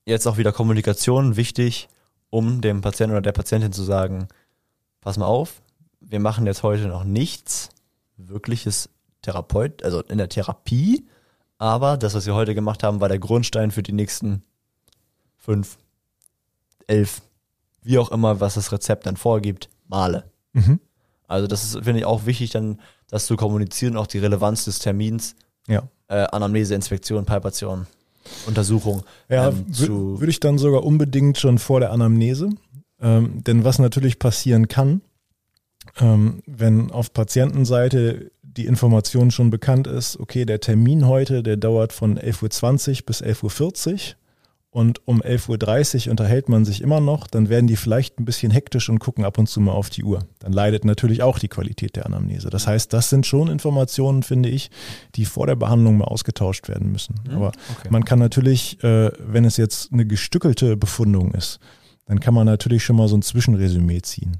[0.04, 1.88] jetzt auch wieder Kommunikation wichtig,
[2.30, 4.28] um dem Patienten oder der Patientin zu sagen,
[5.00, 5.62] pass mal auf,
[6.00, 7.68] wir machen jetzt heute noch nichts
[8.16, 8.88] wirkliches
[9.22, 11.06] Therapeut, also in der Therapie,
[11.58, 14.42] aber das, was wir heute gemacht haben, war der Grundstein für die nächsten
[15.36, 15.78] fünf,
[16.86, 17.22] elf,
[17.82, 20.24] wie auch immer, was das Rezept dann vorgibt, Male.
[20.52, 20.80] Mhm.
[21.28, 24.80] Also das ist, finde ich, auch wichtig, dann das zu kommunizieren, auch die Relevanz des
[24.80, 25.34] Termins.
[25.68, 25.88] Ja.
[26.08, 27.86] Äh, Anamnese, Inspektion, Palpation,
[28.46, 29.02] Untersuchung.
[29.28, 32.50] Ja, ähm, würde ich dann sogar unbedingt schon vor der Anamnese.
[33.00, 35.02] Ähm, denn was natürlich passieren kann,
[36.00, 41.92] ähm, wenn auf Patientenseite die Information schon bekannt ist, okay, der Termin heute, der dauert
[41.92, 43.98] von 11.20 Uhr bis 11.40 Uhr
[44.72, 48.50] und um 11.30 Uhr unterhält man sich immer noch, dann werden die vielleicht ein bisschen
[48.50, 50.24] hektisch und gucken ab und zu mal auf die Uhr.
[50.38, 52.48] Dann leidet natürlich auch die Qualität der Anamnese.
[52.48, 54.70] Das heißt, das sind schon Informationen, finde ich,
[55.14, 57.16] die vor der Behandlung mal ausgetauscht werden müssen.
[57.28, 57.88] Mhm, Aber okay.
[57.90, 61.60] man kann natürlich, äh, wenn es jetzt eine gestückelte Befundung ist,
[62.06, 64.38] dann kann man natürlich schon mal so ein Zwischenresümee ziehen,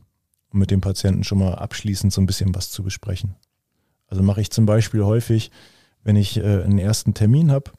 [0.49, 3.35] um mit dem Patienten schon mal abschließend so ein bisschen was zu besprechen.
[4.07, 5.51] Also mache ich zum Beispiel häufig,
[6.03, 7.71] wenn ich äh, einen ersten Termin habe,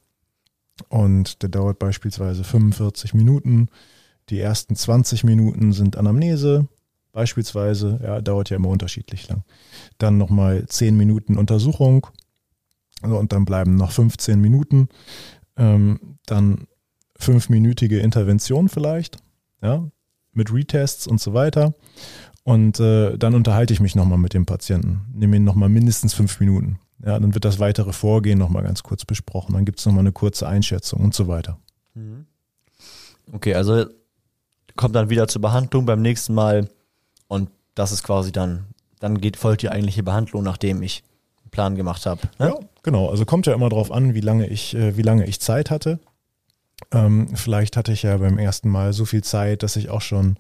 [0.89, 3.69] und der dauert beispielsweise 45 Minuten.
[4.29, 6.67] Die ersten 20 Minuten sind Anamnese,
[7.11, 9.43] beispielsweise, ja, dauert ja immer unterschiedlich lang.
[9.97, 12.07] Dann nochmal 10 Minuten Untersuchung
[13.03, 14.87] also, und dann bleiben noch 15 Minuten.
[15.57, 16.67] Ähm, dann
[17.17, 19.17] fünfminütige Intervention vielleicht,
[19.61, 19.89] ja,
[20.31, 21.75] mit Retests und so weiter.
[22.43, 26.39] Und äh, dann unterhalte ich mich nochmal mit dem Patienten, nehme ihn nochmal mindestens fünf
[26.39, 26.79] Minuten.
[27.05, 29.53] Ja, dann wird das weitere Vorgehen nochmal ganz kurz besprochen.
[29.53, 31.57] Dann gibt es nochmal eine kurze Einschätzung und so weiter.
[31.95, 32.25] Mhm.
[33.31, 33.85] Okay, also
[34.75, 36.69] kommt dann wieder zur Behandlung beim nächsten Mal
[37.27, 38.67] und das ist quasi dann,
[38.99, 41.03] dann geht, folgt die eigentliche Behandlung, nachdem ich
[41.43, 42.21] einen Plan gemacht habe.
[42.39, 42.47] Ne?
[42.47, 43.09] Ja, genau.
[43.09, 45.99] Also kommt ja immer darauf an, wie lange ich, äh, wie lange ich Zeit hatte.
[46.91, 50.37] Ähm, vielleicht hatte ich ja beim ersten Mal so viel Zeit, dass ich auch schon,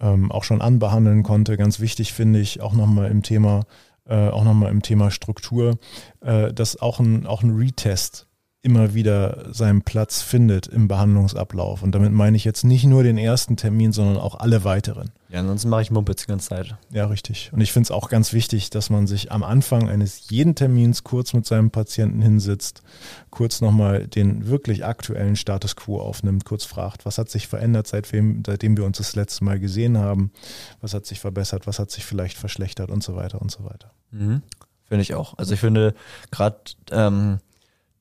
[0.00, 1.56] ähm, auch schon anbehandeln konnte.
[1.56, 3.64] Ganz wichtig finde ich auch nochmal im Thema
[4.08, 5.78] äh, auch nochmal im Thema Struktur,
[6.20, 8.25] äh, dass auch ein, auch ein Retest
[8.66, 11.84] immer wieder seinen Platz findet im Behandlungsablauf.
[11.84, 15.12] Und damit meine ich jetzt nicht nur den ersten Termin, sondern auch alle weiteren.
[15.28, 16.74] Ja, ansonsten mache ich Mumpitz die ganze Zeit.
[16.90, 17.50] Ja, richtig.
[17.52, 21.04] Und ich finde es auch ganz wichtig, dass man sich am Anfang eines jeden Termins
[21.04, 22.82] kurz mit seinem Patienten hinsetzt,
[23.30, 28.42] kurz nochmal den wirklich aktuellen Status quo aufnimmt, kurz fragt, was hat sich verändert, seitdem,
[28.44, 30.32] seitdem wir uns das letzte Mal gesehen haben,
[30.80, 33.92] was hat sich verbessert, was hat sich vielleicht verschlechtert und so weiter und so weiter.
[34.10, 34.42] Mhm.
[34.88, 35.36] Finde ich auch.
[35.38, 35.94] Also ich finde
[36.30, 36.58] gerade
[36.90, 37.38] ähm,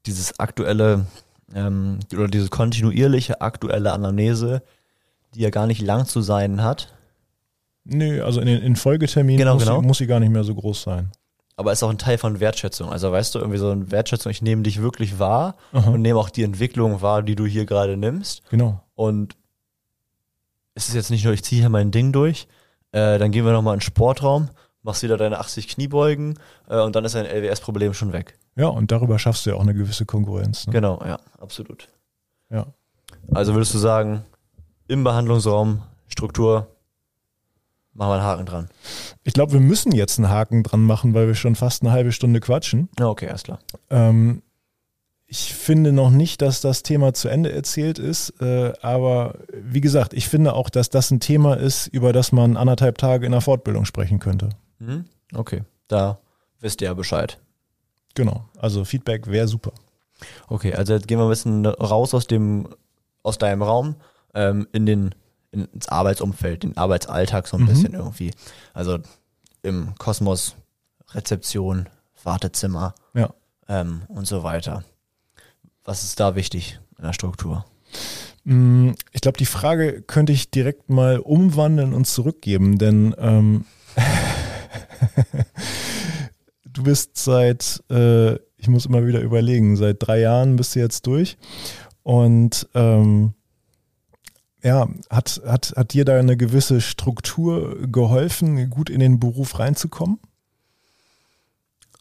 [0.06, 1.06] dieses aktuelle
[1.54, 4.64] ähm, oder diese kontinuierliche aktuelle Anamnese,
[5.34, 6.94] die ja gar nicht lang zu sein hat.
[7.84, 9.82] Nö, also in den in Folgeterminen genau, muss, genau.
[9.82, 11.12] Sie, muss sie gar nicht mehr so groß sein.
[11.58, 12.90] Aber ist auch ein Teil von Wertschätzung.
[12.90, 15.92] Also weißt du, irgendwie so eine Wertschätzung, ich nehme dich wirklich wahr Aha.
[15.92, 18.42] und nehme auch die Entwicklung wahr, die du hier gerade nimmst.
[18.50, 18.82] Genau.
[18.96, 19.36] Und
[20.74, 22.48] es ist jetzt nicht nur, ich ziehe hier mein Ding durch,
[22.92, 24.50] äh, dann gehen wir nochmal in den Sportraum,
[24.82, 26.40] machst wieder deine 80 Kniebeugen
[26.70, 28.38] äh, und dann ist dein LWS-Problem schon weg.
[28.56, 30.68] Ja, und darüber schaffst du ja auch eine gewisse Konkurrenz.
[30.68, 30.74] Ne?
[30.74, 31.88] Genau, ja, absolut.
[32.50, 32.68] Ja.
[33.32, 34.24] Also würdest du sagen,
[34.88, 36.68] im Behandlungsraum, Struktur,
[37.94, 38.70] machen wir einen Haken dran.
[39.24, 42.12] Ich glaube, wir müssen jetzt einen Haken dran machen, weil wir schon fast eine halbe
[42.12, 42.90] Stunde quatschen.
[43.00, 43.60] Ja, okay, alles klar.
[43.90, 44.42] Ähm,
[45.28, 50.14] ich finde noch nicht, dass das Thema zu Ende erzählt ist, äh, aber wie gesagt,
[50.14, 53.42] ich finde auch, dass das ein Thema ist, über das man anderthalb Tage in der
[53.42, 54.50] Fortbildung sprechen könnte.
[54.80, 55.06] Mhm.
[55.34, 56.20] Okay, da
[56.60, 57.40] wisst ihr ja Bescheid.
[58.16, 59.74] Genau, also Feedback wäre super.
[60.48, 62.70] Okay, also jetzt gehen wir ein bisschen raus aus dem,
[63.22, 63.96] aus deinem Raum
[64.34, 65.16] ähm, in den
[65.52, 67.68] ins Arbeitsumfeld, den Arbeitsalltag so ein mhm.
[67.68, 68.32] bisschen irgendwie.
[68.74, 69.00] Also
[69.62, 70.56] im Kosmos,
[71.14, 71.88] Rezeption,
[72.24, 73.30] Wartezimmer ja.
[73.68, 74.84] ähm, und so weiter.
[75.84, 77.66] Was ist da wichtig in der Struktur?
[78.44, 83.66] Mm, ich glaube, die Frage könnte ich direkt mal umwandeln und zurückgeben, denn ähm,
[86.76, 91.08] du bist seit, äh, ich muss immer wieder überlegen, seit drei Jahren bist du jetzt
[91.08, 91.38] durch.
[92.04, 93.34] Und ähm,
[94.62, 100.20] ja, hat, hat, hat dir da eine gewisse Struktur geholfen, gut in den Beruf reinzukommen?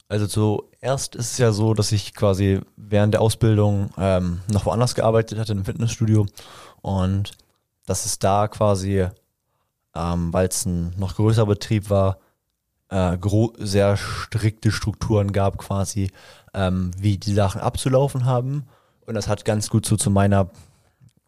[0.08, 4.94] Also zuerst ist es ja so, dass ich quasi während der Ausbildung ähm, noch woanders
[4.94, 6.26] gearbeitet hatte, im Fitnessstudio.
[6.82, 7.32] Und
[7.86, 9.06] dass es da quasi,
[9.94, 12.18] ähm, weil es ein noch größerer Betrieb war,
[12.94, 13.18] äh,
[13.58, 16.10] sehr strikte Strukturen gab quasi,
[16.54, 18.66] ähm, wie die Sachen abzulaufen haben.
[19.06, 20.50] Und das hat ganz gut so zu meiner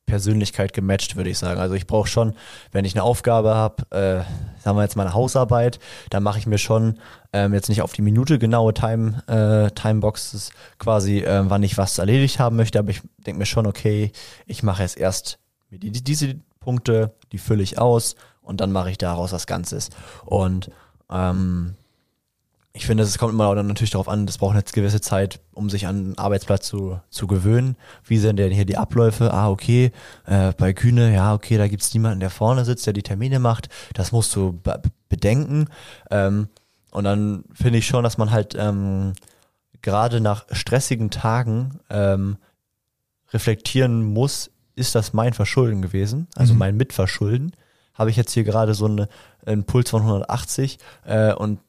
[0.07, 1.61] Persönlichkeit gematcht, würde ich sagen.
[1.61, 2.35] Also ich brauche schon,
[2.71, 6.59] wenn ich eine Aufgabe habe, äh, sagen wir jetzt meine Hausarbeit, dann mache ich mir
[6.59, 7.01] schon
[7.33, 11.99] ähm, jetzt nicht auf die Minute genaue Time, äh, Timeboxes quasi, äh, wann ich was
[11.99, 14.13] erledigt haben möchte, aber ich denke mir schon, okay,
[14.47, 18.99] ich mache jetzt erst die, diese Punkte, die fülle ich aus und dann mache ich
[18.99, 19.91] daraus was Ganzes.
[20.25, 20.71] Und
[21.11, 21.75] ähm,
[22.73, 25.87] ich finde, es kommt immer natürlich darauf an, das braucht eine gewisse Zeit, um sich
[25.87, 27.77] an den Arbeitsplatz zu, zu gewöhnen.
[28.05, 29.33] Wie sind denn hier die Abläufe?
[29.33, 29.93] Ah, okay,
[30.27, 33.71] äh, bei Kühne, ja, okay, da gibt's niemanden, der vorne sitzt, der die Termine macht.
[33.95, 35.69] Das musst du be bedenken.
[36.11, 36.49] Ähm,
[36.91, 39.13] Und dann finde ich schon, dass man halt ähm,
[39.83, 42.39] gerade nach stressigen Tagen ähm,
[43.33, 46.59] reflektieren muss, ist das mein Verschulden gewesen, also mhm.
[46.59, 47.53] mein Mitverschulden.
[47.97, 49.09] Habe ich jetzt hier gerade so eine,
[49.45, 51.61] einen Puls von 180 äh, und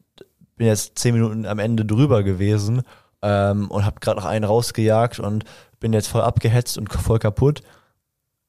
[0.56, 2.82] bin jetzt zehn Minuten am Ende drüber gewesen
[3.22, 5.46] ähm, und habe gerade noch einen rausgejagt und
[5.80, 7.62] bin jetzt voll abgehetzt und voll kaputt.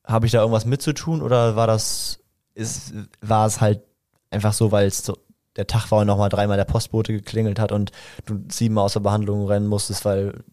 [0.04, 2.20] Habe ich da irgendwas mitzutun oder war das,
[2.54, 3.82] ist, war es halt
[4.30, 5.18] einfach so, weil es so,
[5.56, 7.92] der Tag war und nochmal dreimal der Postbote geklingelt hat und
[8.26, 10.44] du siebenmal aus der Behandlung rennen musstest, weil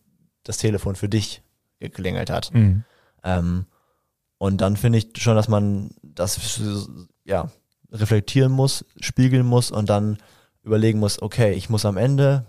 [0.44, 1.42] das Telefon für dich
[1.80, 2.54] geklingelt hat.
[2.54, 2.84] Mhm.
[3.24, 3.66] Ähm,
[4.38, 6.62] und dann finde ich schon, dass man das
[7.24, 7.50] ja
[7.92, 10.18] reflektieren muss, spiegeln muss und dann
[10.64, 12.46] überlegen muss, okay, ich muss am Ende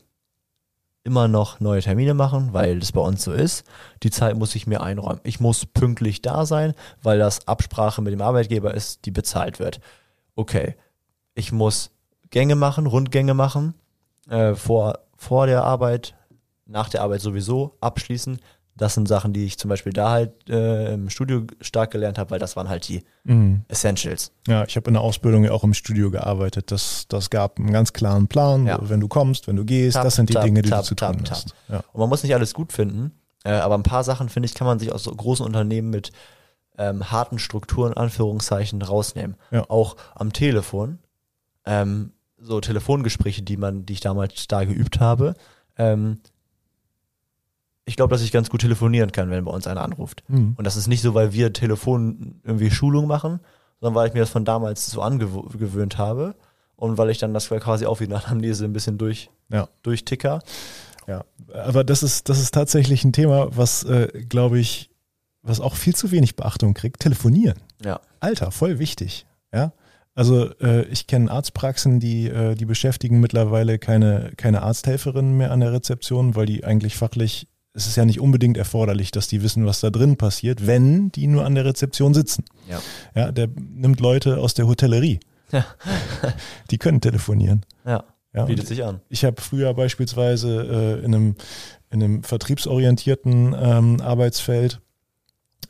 [1.06, 3.64] immer noch neue Termine machen, weil das bei uns so ist.
[4.02, 5.20] Die Zeit muss ich mir einräumen.
[5.22, 9.80] Ich muss pünktlich da sein, weil das Absprache mit dem Arbeitgeber ist, die bezahlt wird.
[10.34, 10.74] Okay,
[11.34, 11.92] ich muss
[12.30, 13.74] Gänge machen, Rundgänge machen,
[14.28, 16.16] äh, vor, vor der Arbeit,
[16.66, 18.40] nach der Arbeit sowieso abschließen.
[18.76, 22.30] Das sind Sachen, die ich zum Beispiel da halt äh, im Studio stark gelernt habe,
[22.30, 23.62] weil das waren halt die mhm.
[23.68, 24.32] Essentials.
[24.46, 26.70] Ja, ich habe in der Ausbildung ja auch im Studio gearbeitet.
[26.70, 28.78] Das, das gab einen ganz klaren Plan, ja.
[28.82, 30.86] wenn du kommst, wenn du gehst, tap, das sind die tap, Dinge, die tap, du
[30.86, 31.54] zu tun hast.
[31.68, 31.82] Ja.
[31.92, 33.12] Und man muss nicht alles gut finden,
[33.44, 36.12] äh, aber ein paar Sachen, finde ich, kann man sich aus so großen Unternehmen mit
[36.78, 39.36] ähm, harten Strukturen, Anführungszeichen, rausnehmen.
[39.50, 39.64] Ja.
[39.70, 40.98] Auch am Telefon.
[41.64, 45.34] Ähm, so Telefongespräche, die man, die ich damals da geübt habe,
[45.78, 46.20] ähm,
[47.86, 50.24] ich glaube, dass ich ganz gut telefonieren kann, wenn bei uns einer anruft.
[50.28, 50.54] Mhm.
[50.56, 53.40] Und das ist nicht so, weil wir Telefon irgendwie Schulung machen,
[53.80, 56.34] sondern weil ich mir das von damals so angewöhnt habe
[56.74, 59.68] und weil ich dann das quasi auch wieder Anamnese ein bisschen durch, ja.
[59.82, 60.42] durchticker.
[61.06, 64.90] Ja, aber das ist, das ist tatsächlich ein Thema, was, äh, glaube ich,
[65.42, 67.00] was auch viel zu wenig Beachtung kriegt.
[67.00, 67.58] Telefonieren.
[67.84, 68.00] Ja.
[68.18, 69.26] Alter, voll wichtig.
[69.54, 69.72] Ja.
[70.16, 75.60] Also äh, ich kenne Arztpraxen, die, äh, die beschäftigen mittlerweile keine, keine Arzthelferinnen mehr an
[75.60, 77.46] der Rezeption, weil die eigentlich fachlich
[77.76, 81.26] es ist ja nicht unbedingt erforderlich, dass die wissen, was da drin passiert, wenn die
[81.26, 82.44] nur an der Rezeption sitzen.
[82.68, 82.80] Ja,
[83.14, 85.20] ja der nimmt Leute aus der Hotellerie.
[85.52, 85.64] Ja.
[86.70, 87.66] die können telefonieren.
[87.84, 89.00] Ja, ja bietet sich an.
[89.10, 91.36] Ich habe früher beispielsweise äh, in, einem,
[91.90, 94.80] in einem vertriebsorientierten ähm, Arbeitsfeld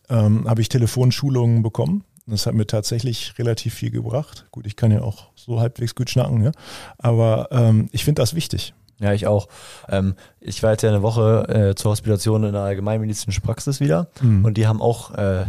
[0.08, 2.04] ähm, habe ich Telefonschulungen bekommen.
[2.28, 4.46] Das hat mir tatsächlich relativ viel gebracht.
[4.52, 6.52] Gut, ich kann ja auch so halbwegs gut schnacken, ja.
[6.98, 8.74] Aber ähm, ich finde das wichtig.
[8.98, 9.48] Ja, ich auch.
[9.88, 14.08] Ähm, ich war jetzt ja eine Woche äh, zur Hospitation in der allgemeinmedizinischen Praxis wieder
[14.20, 14.44] mhm.
[14.44, 15.44] und die haben auch äh,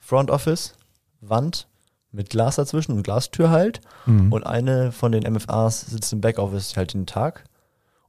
[0.00, 0.74] Front Office,
[1.20, 1.68] Wand
[2.10, 3.80] mit Glas dazwischen und Glastür halt.
[4.06, 4.32] Mhm.
[4.32, 7.44] Und eine von den MFAs sitzt im Backoffice halt den Tag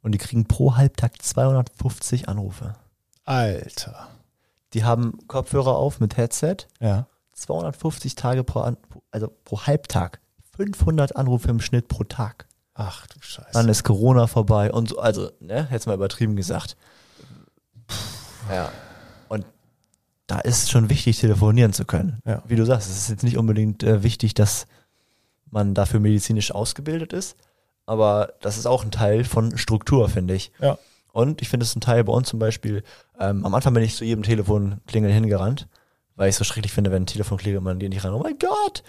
[0.01, 2.75] und die kriegen pro Halbtag 250 Anrufe.
[3.23, 4.07] Alter.
[4.73, 6.57] Die haben Kopfhörer auf mit Headset.
[6.79, 7.07] Ja.
[7.33, 8.77] 250 Tage pro, An
[9.11, 10.19] also pro Halbtag.
[10.55, 12.47] 500 Anrufe im Schnitt pro Tag.
[12.75, 13.49] Ach du Scheiße.
[13.53, 16.75] Dann ist Corona vorbei und so, also, ne, jetzt mal übertrieben gesagt.
[18.51, 18.69] Ja.
[19.29, 19.45] Und
[20.27, 22.19] da ist schon wichtig, telefonieren zu können.
[22.25, 22.43] Ja.
[22.45, 24.67] Wie du sagst, es ist jetzt nicht unbedingt äh, wichtig, dass
[25.49, 27.37] man dafür medizinisch ausgebildet ist,
[27.85, 30.51] aber das ist auch ein Teil von Struktur, finde ich.
[30.59, 30.77] Ja.
[31.13, 32.83] Und ich finde es ein Teil bei uns zum Beispiel,
[33.17, 35.69] ähm, am Anfang bin ich zu jedem Telefonklingel hingerannt,
[36.17, 38.19] weil ich so schrecklich finde, wenn ein Telefon klingelt und man geht nicht ran, oh
[38.19, 38.83] mein Gott!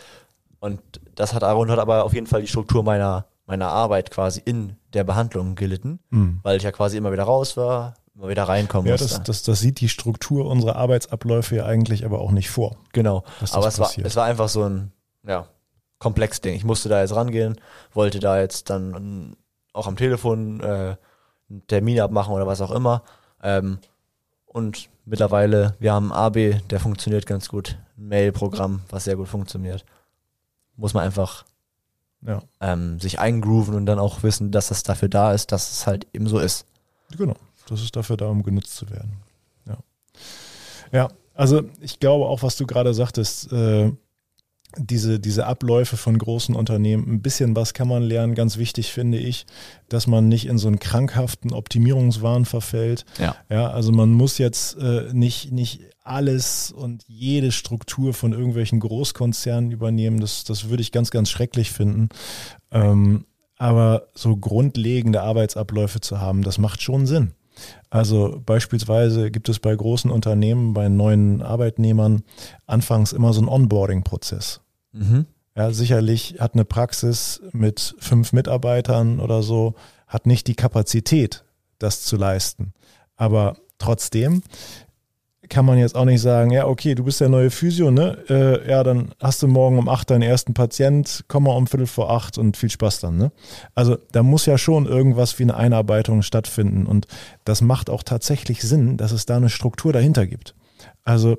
[0.58, 0.80] Und
[1.14, 4.76] das hat Aaron hat aber auf jeden Fall die Struktur meiner meiner Arbeit quasi in
[4.92, 6.40] der Behandlung gelitten, mhm.
[6.42, 9.08] weil ich ja quasi immer wieder raus war, immer wieder reinkommen ja, musste.
[9.08, 12.76] Das, das, das sieht die Struktur unserer Arbeitsabläufe ja eigentlich aber auch nicht vor.
[12.92, 13.24] Genau.
[13.52, 14.92] Aber es war, es war einfach so ein
[15.26, 15.46] ja,
[15.98, 16.54] komplex Ding.
[16.54, 17.60] Ich musste da jetzt rangehen,
[17.92, 19.36] wollte da jetzt dann
[19.72, 20.96] auch am Telefon äh,
[21.48, 23.02] einen Termin abmachen oder was auch immer.
[23.42, 23.78] Ähm,
[24.46, 27.78] und mittlerweile, wir haben AB, der funktioniert ganz gut.
[27.98, 29.84] Ein Mail-Programm, was sehr gut funktioniert.
[30.76, 31.44] Muss man einfach
[32.22, 32.42] ja.
[32.60, 36.06] ähm, sich eingrooven und dann auch wissen, dass es dafür da ist, dass es halt
[36.12, 36.66] eben so ist.
[37.16, 37.36] Genau,
[37.68, 39.12] das ist dafür da, um genutzt zu werden.
[39.66, 39.78] Ja,
[40.92, 43.92] ja also ich glaube auch, was du gerade sagtest, äh,
[44.78, 48.34] diese, diese Abläufe von großen Unternehmen, ein bisschen was kann man lernen.
[48.34, 49.46] Ganz wichtig finde ich,
[49.88, 53.04] dass man nicht in so einen krankhaften Optimierungswahn verfällt.
[53.18, 53.36] Ja.
[53.48, 59.70] ja also man muss jetzt äh, nicht, nicht alles und jede Struktur von irgendwelchen Großkonzernen
[59.70, 60.20] übernehmen.
[60.20, 62.08] Das, das würde ich ganz, ganz schrecklich finden.
[62.70, 63.26] Ähm,
[63.58, 67.32] aber so grundlegende Arbeitsabläufe zu haben, das macht schon Sinn.
[67.88, 72.22] Also beispielsweise gibt es bei großen Unternehmen, bei neuen Arbeitnehmern
[72.66, 74.60] anfangs immer so einen Onboarding-Prozess.
[74.96, 75.26] Mhm.
[75.54, 79.74] Ja, sicherlich hat eine Praxis mit fünf Mitarbeitern oder so,
[80.06, 81.44] hat nicht die Kapazität,
[81.78, 82.72] das zu leisten.
[83.16, 84.42] Aber trotzdem
[85.48, 88.18] kann man jetzt auch nicht sagen, ja, okay, du bist der neue Physio, ne?
[88.28, 91.86] Äh, ja, dann hast du morgen um acht deinen ersten Patient, komm mal um Viertel
[91.86, 93.32] vor acht und viel Spaß dann, ne?
[93.74, 97.06] Also da muss ja schon irgendwas wie eine Einarbeitung stattfinden und
[97.44, 100.54] das macht auch tatsächlich Sinn, dass es da eine Struktur dahinter gibt.
[101.04, 101.38] Also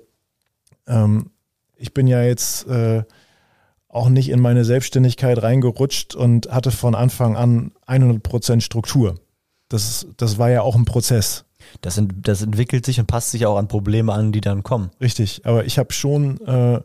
[0.87, 1.31] ähm,
[1.75, 3.03] ich bin ja jetzt äh,
[3.97, 9.15] auch nicht in meine Selbstständigkeit reingerutscht und hatte von Anfang an 100% Struktur.
[9.69, 11.45] Das, das war ja auch ein Prozess.
[11.81, 14.91] Das, das entwickelt sich und passt sich auch an Probleme an, die dann kommen.
[15.01, 16.79] Richtig, aber ich habe schon äh,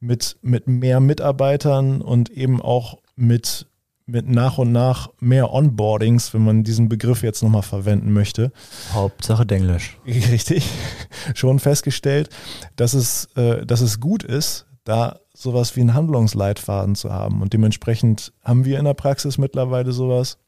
[0.00, 3.66] mit, mit mehr Mitarbeitern und eben auch mit,
[4.04, 8.52] mit nach und nach mehr Onboardings, wenn man diesen Begriff jetzt nochmal verwenden möchte.
[8.92, 9.96] Hauptsache Denglisch.
[10.06, 10.68] Richtig,
[11.34, 12.28] schon festgestellt,
[12.76, 17.42] dass es, äh, dass es gut ist, da sowas wie einen Handlungsleitfaden zu haben.
[17.42, 20.38] Und dementsprechend haben wir in der Praxis mittlerweile sowas.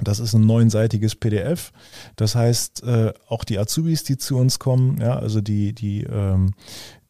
[0.00, 1.72] Das ist ein neunseitiges PDF.
[2.16, 6.54] Das heißt, äh, auch die Azubis, die zu uns kommen, ja, also die, die, ähm,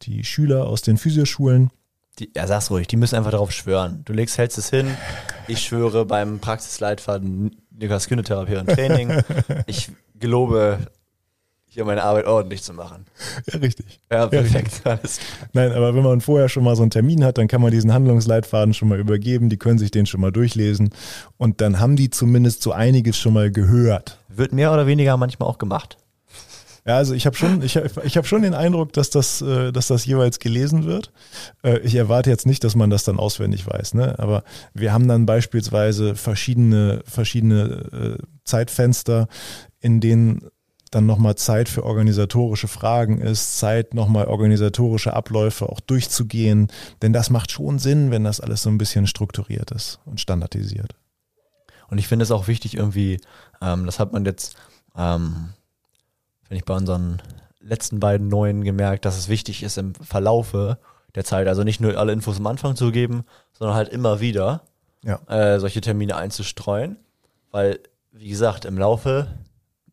[0.02, 1.70] die Schüler aus den Physioschulen.
[2.18, 4.02] Die, ja, sag's ruhig, die müssen einfach darauf schwören.
[4.04, 4.88] Du legst, hältst es hin.
[5.48, 9.22] Ich schwöre beim Praxisleitfaden Niklas Kynotherapie und Training.
[9.66, 10.78] Ich gelobe
[11.74, 13.04] hier meine Arbeit ordentlich zu machen.
[13.52, 14.00] Ja, richtig.
[14.10, 14.82] Ja, perfekt.
[14.84, 15.24] Ja, richtig.
[15.52, 17.92] Nein, aber wenn man vorher schon mal so einen Termin hat, dann kann man diesen
[17.92, 20.90] Handlungsleitfaden schon mal übergeben, die können sich den schon mal durchlesen
[21.36, 24.18] und dann haben die zumindest so einiges schon mal gehört.
[24.28, 25.98] Wird mehr oder weniger manchmal auch gemacht.
[26.86, 29.86] Ja, also ich habe schon, ich, ich hab schon den Eindruck, dass das, äh, dass
[29.86, 31.12] das jeweils gelesen wird.
[31.62, 34.18] Äh, ich erwarte jetzt nicht, dass man das dann auswendig weiß, ne?
[34.18, 34.44] Aber
[34.74, 39.28] wir haben dann beispielsweise verschiedene, verschiedene äh, Zeitfenster,
[39.80, 40.42] in denen
[40.94, 46.68] dann nochmal Zeit für organisatorische Fragen ist, Zeit nochmal organisatorische Abläufe auch durchzugehen.
[47.02, 50.94] Denn das macht schon Sinn, wenn das alles so ein bisschen strukturiert ist und standardisiert.
[51.88, 53.20] Und ich finde es auch wichtig irgendwie,
[53.60, 54.56] ähm, das hat man jetzt,
[54.96, 55.50] ähm,
[56.48, 57.20] wenn ich bei unseren
[57.60, 60.78] letzten beiden neuen gemerkt, dass es wichtig ist im Verlaufe
[61.14, 64.62] der Zeit, also nicht nur alle Infos am Anfang zu geben, sondern halt immer wieder
[65.02, 65.20] ja.
[65.28, 66.96] äh, solche Termine einzustreuen.
[67.50, 67.80] Weil,
[68.10, 69.28] wie gesagt, im Laufe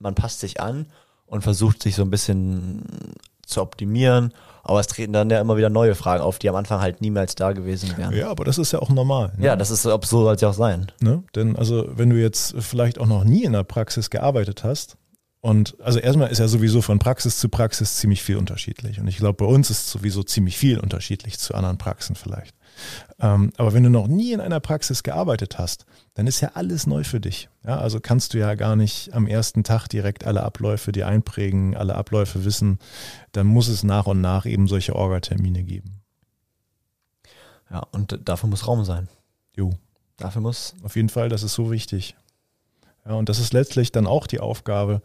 [0.01, 0.87] man passt sich an
[1.25, 2.83] und versucht sich so ein bisschen
[3.45, 4.33] zu optimieren.
[4.63, 7.35] Aber es treten dann ja immer wieder neue Fragen auf, die am Anfang halt niemals
[7.35, 8.13] da gewesen wären.
[8.15, 9.33] Ja, aber das ist ja auch normal.
[9.37, 9.45] Ne?
[9.45, 10.91] Ja, das ist so soll es ja auch sein.
[10.99, 11.23] Ne?
[11.35, 14.97] Denn also, wenn du jetzt vielleicht auch noch nie in der Praxis gearbeitet hast,
[15.43, 18.99] und also erstmal ist ja sowieso von Praxis zu Praxis ziemlich viel unterschiedlich.
[18.99, 22.55] Und ich glaube, bei uns ist sowieso ziemlich viel unterschiedlich zu anderen Praxen vielleicht.
[23.19, 26.87] Ähm, aber wenn du noch nie in einer Praxis gearbeitet hast, dann ist ja alles
[26.87, 27.49] neu für dich.
[27.65, 31.75] Ja, also kannst du ja gar nicht am ersten Tag direkt alle Abläufe dir einprägen,
[31.75, 32.79] alle Abläufe wissen.
[33.31, 36.01] Dann muss es nach und nach eben solche Orga-Termine geben.
[37.69, 39.07] Ja, und dafür muss Raum sein.
[39.55, 39.71] Jo.
[40.17, 40.75] Dafür muss.
[40.83, 42.15] Auf jeden Fall, das ist so wichtig.
[43.05, 45.01] Ja, und das ist letztlich dann auch die Aufgabe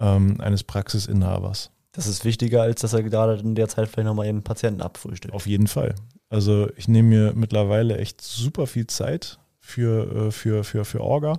[0.00, 1.70] ähm, eines Praxisinhabers.
[1.92, 5.34] Das ist wichtiger, als dass er gerade in der Zeit vielleicht nochmal einen Patienten abfrühstückt.
[5.34, 5.94] Auf jeden Fall.
[6.34, 11.38] Also ich nehme mir mittlerweile echt super viel Zeit für, äh, für, für, für Orga.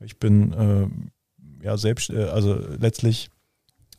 [0.00, 3.28] Ich bin äh, ja selbst, äh, also letztlich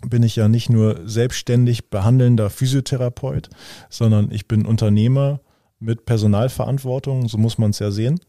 [0.01, 3.51] bin ich ja nicht nur selbstständig behandelnder Physiotherapeut,
[3.89, 5.41] sondern ich bin Unternehmer
[5.77, 8.19] mit Personalverantwortung, so muss man es ja sehen.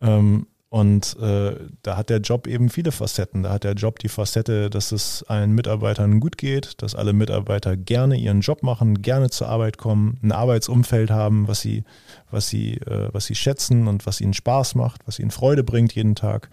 [0.00, 3.42] Ähm, und äh, da hat der Job eben viele Facetten.
[3.42, 7.74] Da hat der Job die Facette, dass es allen Mitarbeitern gut geht, dass alle Mitarbeiter
[7.78, 11.84] gerne ihren Job machen, gerne zur Arbeit kommen, ein Arbeitsumfeld haben, was sie,
[12.30, 15.94] was sie, äh, was sie schätzen und was ihnen Spaß macht, was ihnen Freude bringt
[15.94, 16.50] jeden Tag.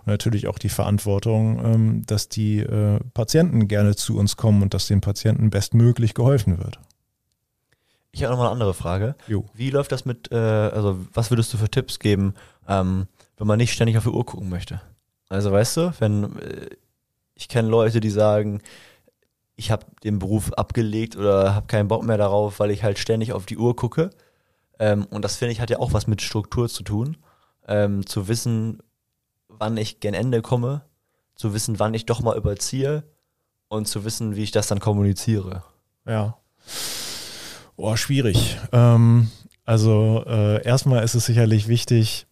[0.00, 4.72] Und natürlich auch die Verantwortung, ähm, dass die äh, Patienten gerne zu uns kommen und
[4.72, 6.80] dass den Patienten bestmöglich geholfen wird.
[8.12, 9.14] Ich habe noch mal eine andere Frage.
[9.26, 9.44] Jo.
[9.52, 12.32] Wie läuft das mit, äh, also was würdest du für Tipps geben?
[12.66, 13.06] Ähm,
[13.38, 14.80] wenn man nicht ständig auf die Uhr gucken möchte.
[15.28, 16.68] Also weißt du, wenn äh,
[17.34, 18.60] ich kenne Leute, die sagen,
[19.56, 23.32] ich habe den Beruf abgelegt oder habe keinen Bock mehr darauf, weil ich halt ständig
[23.32, 24.10] auf die Uhr gucke.
[24.78, 27.16] Ähm, und das finde ich hat ja auch was mit Struktur zu tun.
[27.66, 28.82] Ähm, zu wissen,
[29.48, 30.82] wann ich gen Ende komme,
[31.34, 33.04] zu wissen, wann ich doch mal überziehe
[33.68, 35.62] und zu wissen, wie ich das dann kommuniziere.
[36.06, 36.38] Ja.
[37.76, 38.58] Oh, schwierig.
[38.72, 39.30] Ähm,
[39.64, 42.27] also äh, erstmal ist es sicherlich wichtig,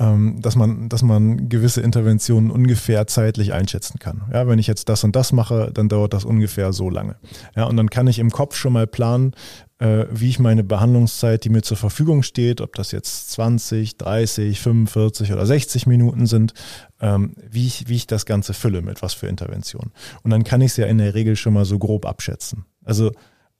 [0.00, 4.22] dass man, dass man gewisse Interventionen ungefähr zeitlich einschätzen kann.
[4.32, 7.16] Ja, wenn ich jetzt das und das mache, dann dauert das ungefähr so lange.
[7.54, 9.34] Ja, und dann kann ich im Kopf schon mal planen,
[9.78, 14.60] äh, wie ich meine Behandlungszeit, die mir zur Verfügung steht, ob das jetzt 20, 30,
[14.60, 16.54] 45 oder 60 Minuten sind,
[17.00, 19.92] ähm, wie, ich, wie ich das Ganze fülle, mit was für Interventionen.
[20.22, 22.64] Und dann kann ich es ja in der Regel schon mal so grob abschätzen.
[22.84, 23.12] Also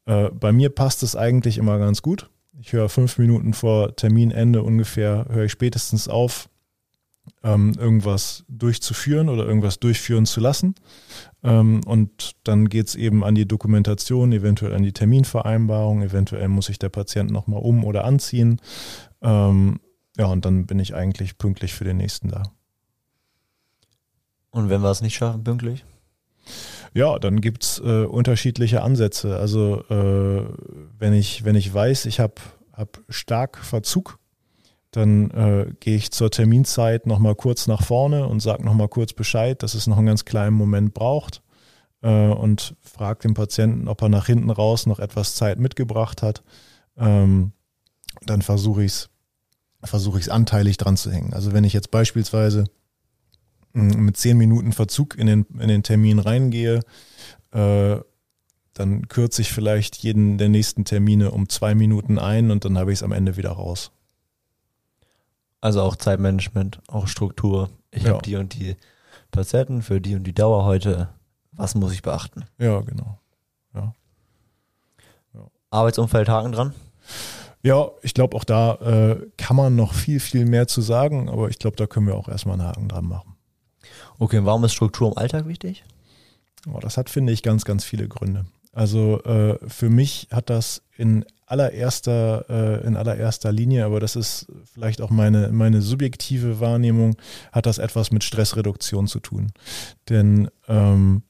[0.06, 2.30] äh, bei mir passt es eigentlich immer ganz gut.
[2.58, 6.48] Ich höre fünf Minuten vor Terminende ungefähr, höre ich spätestens auf,
[7.42, 10.74] ähm, irgendwas durchzuführen oder irgendwas durchführen zu lassen.
[11.42, 16.66] Ähm, und dann geht es eben an die Dokumentation, eventuell an die Terminvereinbarung, eventuell muss
[16.66, 18.60] sich der Patient nochmal um oder anziehen.
[19.22, 19.80] Ähm,
[20.16, 22.42] ja, und dann bin ich eigentlich pünktlich für den nächsten da.
[24.50, 25.84] Und wenn wir es nicht schaffen, pünktlich?
[26.92, 29.36] Ja, dann gibt's äh, unterschiedliche Ansätze.
[29.36, 30.44] Also äh,
[30.98, 32.34] wenn, ich, wenn ich weiß, ich habe
[32.72, 34.18] hab stark Verzug,
[34.90, 39.62] dann äh, gehe ich zur Terminzeit nochmal kurz nach vorne und sage nochmal kurz Bescheid,
[39.62, 41.42] dass es noch einen ganz kleinen Moment braucht
[42.02, 46.42] äh, und frage den Patienten, ob er nach hinten raus noch etwas Zeit mitgebracht hat.
[46.96, 47.52] Ähm,
[48.26, 49.10] dann versuche ich es
[49.82, 51.32] versuche ich es anteilig dran zu hängen.
[51.32, 52.64] Also wenn ich jetzt beispielsweise
[53.72, 56.80] mit zehn Minuten Verzug in den, in den Termin reingehe,
[57.52, 57.96] äh,
[58.74, 62.92] dann kürze ich vielleicht jeden der nächsten Termine um zwei Minuten ein und dann habe
[62.92, 63.90] ich es am Ende wieder raus.
[65.60, 67.68] Also auch Zeitmanagement, auch Struktur.
[67.90, 68.10] Ich ja.
[68.10, 68.76] habe die und die
[69.30, 71.08] Patienten für die und die Dauer heute.
[71.52, 72.44] Was muss ich beachten?
[72.58, 73.18] Ja, genau.
[73.74, 73.94] Ja.
[75.34, 75.46] ja.
[75.70, 76.74] Arbeitsumfeld Haken dran?
[77.62, 81.50] Ja, ich glaube, auch da äh, kann man noch viel, viel mehr zu sagen, aber
[81.50, 83.29] ich glaube, da können wir auch erstmal einen Haken dran machen.
[84.20, 85.82] Okay, und warum ist Struktur im Alltag wichtig?
[86.70, 88.44] Oh, das hat, finde ich, ganz, ganz viele Gründe.
[88.70, 94.46] Also äh, für mich hat das in allererster, äh, in allererster Linie, aber das ist
[94.72, 97.16] vielleicht auch meine, meine subjektive Wahrnehmung,
[97.50, 99.52] hat das etwas mit Stressreduktion zu tun.
[100.10, 101.22] Denn ähm,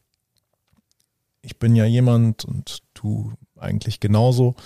[1.42, 4.56] ich bin ja jemand und du eigentlich genauso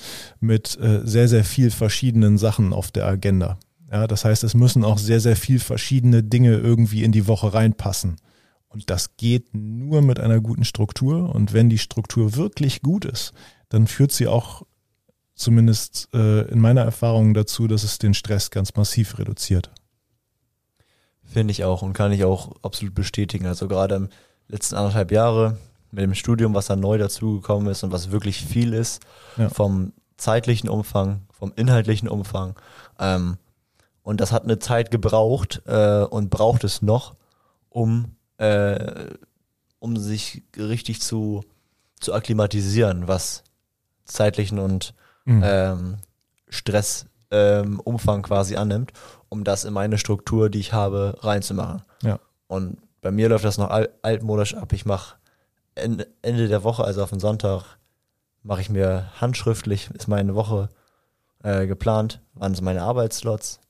[0.40, 3.58] mit äh, sehr, sehr viel verschiedenen Sachen auf der Agenda.
[3.94, 7.54] Ja, das heißt, es müssen auch sehr, sehr viel verschiedene Dinge irgendwie in die Woche
[7.54, 8.16] reinpassen.
[8.66, 11.32] Und das geht nur mit einer guten Struktur.
[11.32, 13.34] Und wenn die Struktur wirklich gut ist,
[13.68, 14.62] dann führt sie auch
[15.36, 19.70] zumindest äh, in meiner Erfahrung dazu, dass es den Stress ganz massiv reduziert.
[21.22, 23.46] Finde ich auch und kann ich auch absolut bestätigen.
[23.46, 24.08] Also gerade im
[24.48, 25.56] letzten anderthalb Jahre
[25.92, 29.04] mit dem Studium, was da neu dazugekommen ist und was wirklich viel ist,
[29.36, 29.48] ja.
[29.50, 32.56] vom zeitlichen Umfang, vom inhaltlichen Umfang.
[32.98, 33.38] Ähm,
[34.04, 37.14] und das hat eine Zeit gebraucht äh, und braucht es noch,
[37.70, 39.06] um, äh,
[39.80, 41.42] um sich richtig zu,
[41.98, 43.42] zu akklimatisieren, was
[44.04, 44.94] zeitlichen und
[45.24, 45.42] mhm.
[45.42, 45.96] ähm,
[46.50, 48.92] Stressumfang ähm, quasi annimmt,
[49.30, 51.82] um das in meine Struktur, die ich habe, reinzumachen.
[52.02, 52.20] Ja.
[52.46, 54.74] Und bei mir läuft das noch alt, altmodisch ab.
[54.74, 55.16] Ich mache
[55.74, 57.78] Ende der Woche, also auf den Sonntag,
[58.42, 60.68] mache ich mir handschriftlich, ist meine Woche
[61.42, 63.60] äh, geplant, wann sind meine Arbeitsslots,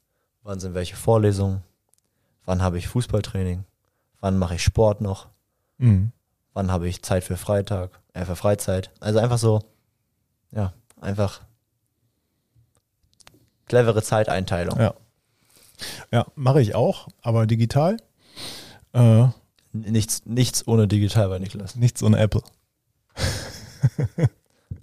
[0.45, 1.63] wann sind welche Vorlesungen,
[2.45, 3.65] wann habe ich Fußballtraining,
[4.21, 5.29] wann mache ich Sport noch,
[5.79, 6.13] mhm.
[6.53, 8.91] wann habe ich Zeit für Freitag, äh, für Freizeit.
[9.01, 9.65] Also einfach so,
[10.53, 11.41] ja, einfach
[13.67, 14.79] clevere Zeiteinteilung.
[14.79, 14.95] Ja.
[16.13, 17.97] Ja, mache ich auch, aber digital.
[18.93, 19.27] Äh,
[19.73, 21.75] nichts, nichts ohne digital bei Niklas.
[21.75, 22.43] Nichts ohne Apple.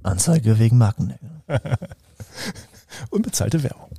[0.03, 1.15] Anzeige wegen Marken.
[3.09, 3.90] Unbezahlte Werbung.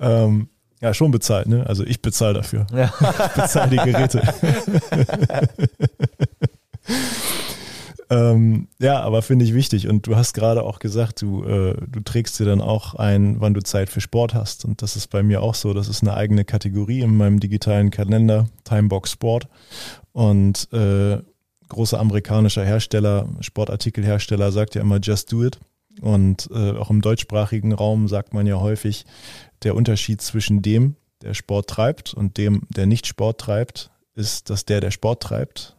[0.00, 0.48] Ähm,
[0.80, 1.66] ja, schon bezahlt, ne?
[1.66, 2.66] Also ich bezahle dafür.
[2.72, 2.92] Ja.
[3.00, 4.22] Ich bezahle die Geräte.
[8.10, 9.88] Ähm, ja, aber finde ich wichtig.
[9.88, 13.54] Und du hast gerade auch gesagt, du, äh, du trägst dir dann auch ein, wann
[13.54, 14.64] du Zeit für Sport hast.
[14.64, 15.74] Und das ist bei mir auch so.
[15.74, 19.48] Das ist eine eigene Kategorie in meinem digitalen Kalender, Timebox Sport.
[20.12, 21.18] Und äh,
[21.68, 25.58] großer amerikanischer Hersteller, Sportartikelhersteller sagt ja immer Just Do It.
[26.00, 29.04] Und äh, auch im deutschsprachigen Raum sagt man ja häufig,
[29.62, 34.64] der Unterschied zwischen dem, der Sport treibt und dem, der nicht Sport treibt, ist, dass
[34.64, 35.76] der, der Sport treibt,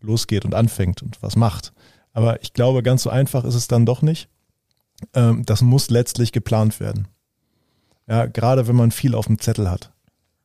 [0.00, 1.72] losgeht und anfängt und was macht.
[2.12, 4.28] Aber ich glaube, ganz so einfach ist es dann doch nicht.
[5.14, 7.08] Ähm, das muss letztlich geplant werden.
[8.06, 9.90] Ja, gerade wenn man viel auf dem Zettel hat.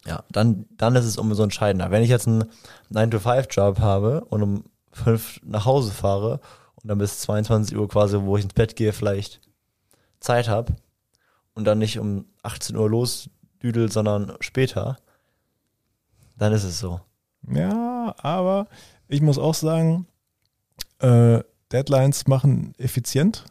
[0.06, 1.92] Ja, dann, dann ist es umso entscheidender.
[1.92, 2.46] Wenn ich jetzt einen
[2.92, 4.64] 9-to-5-Job habe und um
[4.94, 6.40] 5 nach Hause fahre
[6.76, 9.42] und dann bis 22 Uhr quasi, wo ich ins Bett gehe, vielleicht
[10.20, 10.76] Zeit habe
[11.60, 14.98] und dann nicht um 18 Uhr losdüdel, sondern später,
[16.38, 17.02] dann ist es so.
[17.54, 18.68] Ja, aber
[19.10, 20.08] ich muss auch sagen,
[21.00, 21.42] äh,
[21.74, 23.44] Deadlines machen effizient.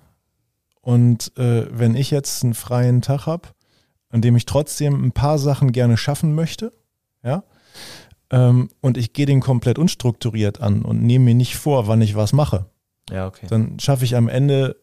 [0.80, 3.48] Und äh, wenn ich jetzt einen freien Tag habe,
[4.08, 6.72] an dem ich trotzdem ein paar Sachen gerne schaffen möchte,
[7.22, 7.44] ja,
[8.30, 12.16] ähm, und ich gehe den komplett unstrukturiert an und nehme mir nicht vor, wann ich
[12.16, 12.70] was mache,
[13.10, 13.48] ja, okay.
[13.50, 14.76] dann schaffe ich am Ende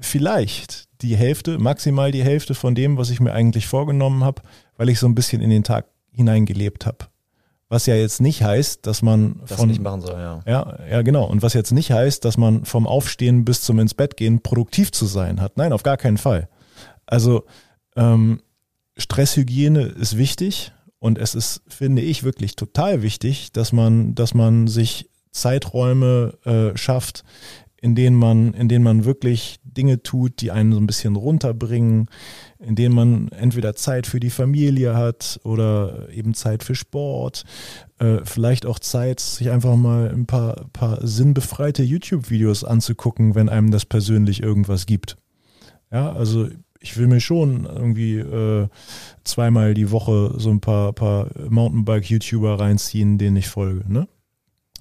[0.00, 4.42] vielleicht die Hälfte, maximal die Hälfte von dem, was ich mir eigentlich vorgenommen habe,
[4.76, 7.06] weil ich so ein bisschen in den Tag hineingelebt habe.
[7.68, 10.40] Was ja jetzt nicht heißt, dass man das von, nicht machen soll, ja.
[10.46, 10.78] ja.
[10.90, 11.24] Ja, genau.
[11.26, 14.90] Und was jetzt nicht heißt, dass man vom Aufstehen bis zum ins Bett gehen produktiv
[14.90, 15.58] zu sein hat.
[15.58, 16.48] Nein, auf gar keinen Fall.
[17.04, 17.44] Also
[17.94, 18.40] ähm,
[18.96, 24.66] Stresshygiene ist wichtig Und es ist, finde ich, wirklich total wichtig, dass man, dass man
[24.66, 27.22] sich Zeiträume äh, schafft,
[27.80, 32.08] in denen man, in denen man wirklich Dinge tut, die einen so ein bisschen runterbringen,
[32.58, 37.44] in denen man entweder Zeit für die Familie hat oder eben Zeit für Sport,
[37.98, 43.70] äh, vielleicht auch Zeit, sich einfach mal ein paar, paar sinnbefreite YouTube-Videos anzugucken, wenn einem
[43.70, 45.16] das persönlich irgendwas gibt.
[45.92, 46.48] Ja, also
[46.80, 48.68] ich will mir schon irgendwie äh,
[49.24, 53.90] zweimal die Woche so ein paar, paar Mountainbike-YouTuber reinziehen, denen ich folge.
[53.90, 54.08] Ne?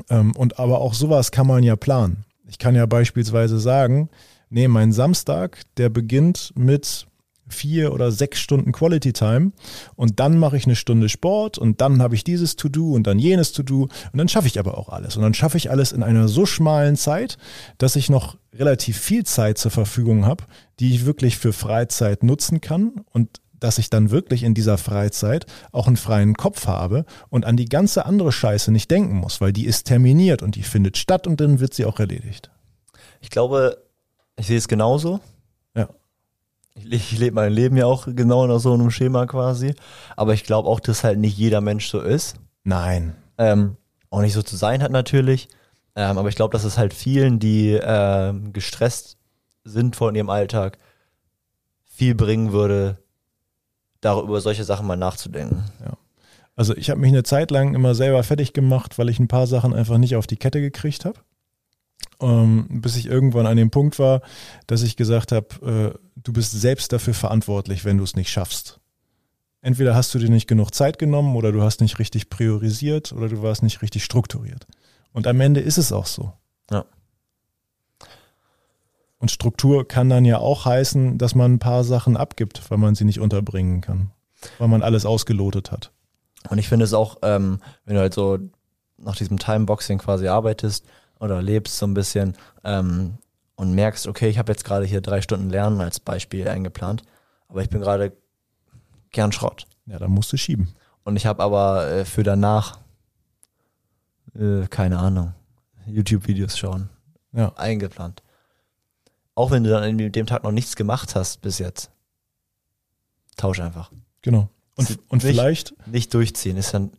[0.09, 2.23] Ähm, und aber auch sowas kann man ja planen.
[2.47, 4.09] Ich kann ja beispielsweise sagen,
[4.49, 7.07] nee, mein Samstag, der beginnt mit
[7.49, 9.51] vier oder sechs Stunden Quality Time
[9.95, 13.19] und dann mache ich eine Stunde Sport und dann habe ich dieses To-Do und dann
[13.19, 15.15] jenes To-Do und dann schaffe ich aber auch alles.
[15.15, 17.37] Und dann schaffe ich alles in einer so schmalen Zeit,
[17.77, 20.43] dass ich noch relativ viel Zeit zur Verfügung habe,
[20.79, 25.45] die ich wirklich für Freizeit nutzen kann und dass ich dann wirklich in dieser Freizeit
[25.71, 29.53] auch einen freien Kopf habe und an die ganze andere Scheiße nicht denken muss, weil
[29.53, 32.51] die ist terminiert und die findet statt und dann wird sie auch erledigt.
[33.21, 33.83] Ich glaube,
[34.37, 35.19] ich sehe es genauso.
[35.75, 35.89] Ja.
[36.75, 39.73] Ich, ich lebe mein Leben ja auch genau nach so einem Schema quasi.
[40.15, 42.35] Aber ich glaube auch, dass halt nicht jeder Mensch so ist.
[42.63, 43.15] Nein.
[43.37, 43.77] Ähm,
[44.09, 45.49] auch nicht so zu sein hat natürlich.
[45.95, 49.17] Ähm, aber ich glaube, dass es halt vielen, die ähm, gestresst
[49.63, 50.77] sind von ihrem Alltag,
[51.85, 52.99] viel bringen würde,
[54.07, 55.65] darüber solche Sachen mal nachzudenken.
[55.83, 55.97] Ja.
[56.55, 59.47] Also ich habe mich eine Zeit lang immer selber fertig gemacht, weil ich ein paar
[59.47, 61.19] Sachen einfach nicht auf die Kette gekriegt habe.
[62.19, 64.21] Ähm, bis ich irgendwann an dem Punkt war,
[64.65, 68.79] dass ich gesagt habe, äh, du bist selbst dafür verantwortlich, wenn du es nicht schaffst.
[69.61, 73.27] Entweder hast du dir nicht genug Zeit genommen oder du hast nicht richtig priorisiert oder
[73.27, 74.65] du warst nicht richtig strukturiert.
[75.11, 76.31] Und am Ende ist es auch so.
[76.71, 76.85] Ja.
[79.20, 82.95] Und Struktur kann dann ja auch heißen, dass man ein paar Sachen abgibt, weil man
[82.95, 84.11] sie nicht unterbringen kann,
[84.59, 85.91] weil man alles ausgelotet hat.
[86.49, 88.38] Und ich finde es auch, ähm, wenn du halt so
[88.97, 90.86] nach diesem Timeboxing quasi arbeitest
[91.20, 93.18] oder lebst so ein bisschen ähm,
[93.55, 97.03] und merkst, okay, ich habe jetzt gerade hier drei Stunden Lernen als Beispiel eingeplant,
[97.47, 98.13] aber ich bin gerade
[99.11, 99.65] gern Schrott.
[99.88, 100.70] Ja, dann musst du schieben.
[101.03, 102.80] Und ich habe aber äh, für danach,
[104.36, 105.34] äh, keine Ahnung,
[105.86, 106.89] YouTube-Videos schauen,
[107.32, 107.53] ja.
[107.55, 108.22] eingeplant.
[109.38, 111.91] Auch wenn du dann in dem Tag noch nichts gemacht hast bis jetzt.
[113.35, 113.91] Tausch einfach.
[114.23, 114.49] Genau.
[114.73, 115.75] Und, und nicht, vielleicht.
[115.85, 116.89] Nicht durchziehen, ist dann.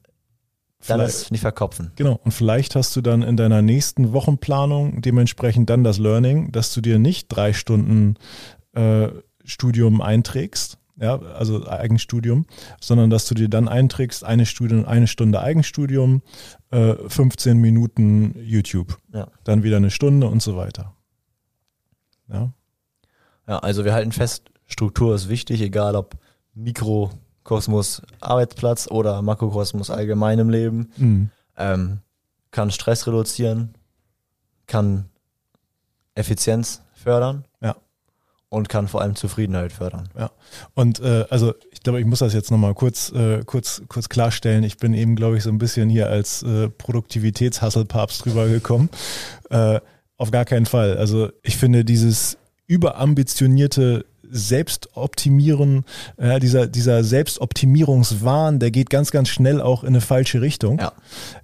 [0.87, 1.91] Dann ist nicht verkopfen.
[1.97, 2.21] Genau.
[2.23, 6.81] Und vielleicht hast du dann in deiner nächsten Wochenplanung dementsprechend dann das Learning, dass du
[6.81, 8.15] dir nicht drei Stunden
[8.73, 9.09] äh,
[9.45, 12.47] Studium einträgst, ja, also Eigenstudium,
[12.81, 16.23] sondern dass du dir dann einträgst, eine Stunde, eine Stunde Eigenstudium,
[16.71, 19.27] äh, 15 Minuten YouTube, ja.
[19.43, 20.95] dann wieder eine Stunde und so weiter.
[22.33, 22.53] Ja.
[23.47, 26.17] Ja, also wir halten fest, Struktur ist wichtig, egal ob
[26.55, 30.93] Mikrokosmos Arbeitsplatz oder Makrokosmos allgemein im Leben.
[30.97, 31.31] Mhm.
[31.57, 32.01] Ähm,
[32.51, 33.75] kann Stress reduzieren,
[34.67, 35.07] kann
[36.15, 37.45] Effizienz fördern.
[37.61, 37.77] Ja.
[38.51, 40.09] Und kann vor allem Zufriedenheit fördern.
[40.19, 40.31] Ja.
[40.75, 44.65] Und äh, also ich glaube, ich muss das jetzt nochmal kurz, äh, kurz, kurz klarstellen.
[44.65, 48.89] Ich bin eben, glaube ich, so ein bisschen hier als äh, Produktivitätshasselpapst drüber gekommen.
[49.51, 49.81] Äh,
[50.19, 50.99] auf gar keinen Fall.
[50.99, 55.85] Also ich finde dieses überambitionierte Selbstoptimieren,
[56.19, 60.79] äh, dieser, dieser Selbstoptimierungswahn, der geht ganz, ganz schnell auch in eine falsche Richtung.
[60.79, 60.93] Ja.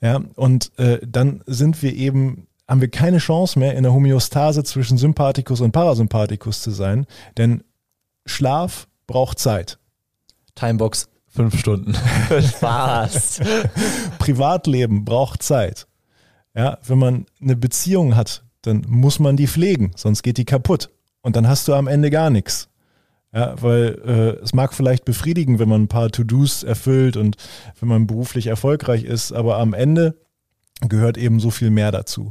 [0.03, 4.65] Ja, und äh, dann sind wir eben, haben wir keine Chance mehr in der Homöostase
[4.65, 7.07] zwischen Sympathikus und Parasympathikus zu sein,
[7.39, 7.65] denn
[8.27, 9.79] Schlaf braucht Zeit.
[10.55, 11.95] Timebox fünf Stunden.
[12.57, 13.41] Spaß.
[14.19, 15.87] Privatleben braucht Zeit.
[16.55, 20.91] Ja, wenn man eine Beziehung hat, dann muss man die pflegen, sonst geht die kaputt.
[21.23, 22.69] Und dann hast du am Ende gar nichts.
[23.35, 27.37] Ja, weil äh, es mag vielleicht befriedigen, wenn man ein paar To-Dos erfüllt und
[27.81, 30.15] wenn man beruflich erfolgreich ist, aber am Ende
[30.89, 32.31] gehört eben so viel mehr dazu.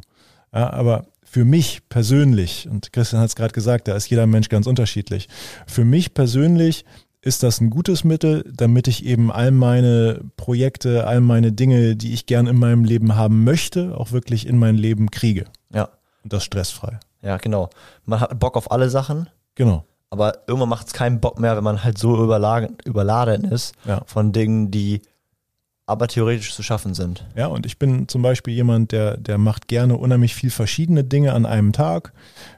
[0.54, 4.48] Ja, aber für mich persönlich, und Christian hat es gerade gesagt, da ist jeder Mensch
[4.50, 5.28] ganz unterschiedlich.
[5.68, 6.86] Für mich persönlich
[7.22, 12.14] ist das ein gutes Mittel, damit ich eben all meine Projekte, all meine Dinge, die
[12.14, 15.46] ich gern in meinem Leben haben möchte, auch wirklich in mein Leben kriege.
[15.74, 15.90] Ja.
[16.24, 17.00] Und das stressfrei.
[17.22, 17.70] Ja, genau.
[18.06, 19.30] Man hat Bock auf alle Sachen.
[19.56, 19.86] Genau.
[20.10, 24.02] Aber irgendwann macht es keinen Bock mehr, wenn man halt so überladen, überladen ist Ja.
[24.06, 25.02] von Dingen, die
[25.86, 27.26] aber theoretisch zu schaffen sind.
[27.36, 31.34] Ja, und ich bin zum Beispiel jemand, der, der macht gerne unheimlich viel verschiedene Dinge
[31.34, 32.14] an einem Tag.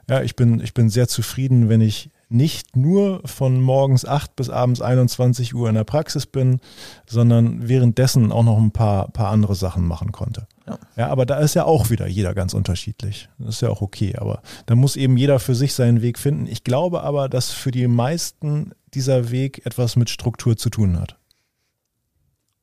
[0.08, 4.50] Ja, ich bin, ich bin sehr zufrieden, wenn ich nicht nur von morgens 8 bis
[4.50, 6.60] abends 21 Uhr in der Praxis bin,
[7.06, 10.48] sondern währenddessen auch noch ein paar, paar andere Sachen machen konnte.
[10.66, 10.78] Ja.
[10.96, 13.28] ja, aber da ist ja auch wieder jeder ganz unterschiedlich.
[13.38, 16.46] Das ist ja auch okay, aber da muss eben jeder für sich seinen Weg finden.
[16.48, 21.16] Ich glaube aber, dass für die meisten dieser Weg etwas mit Struktur zu tun hat.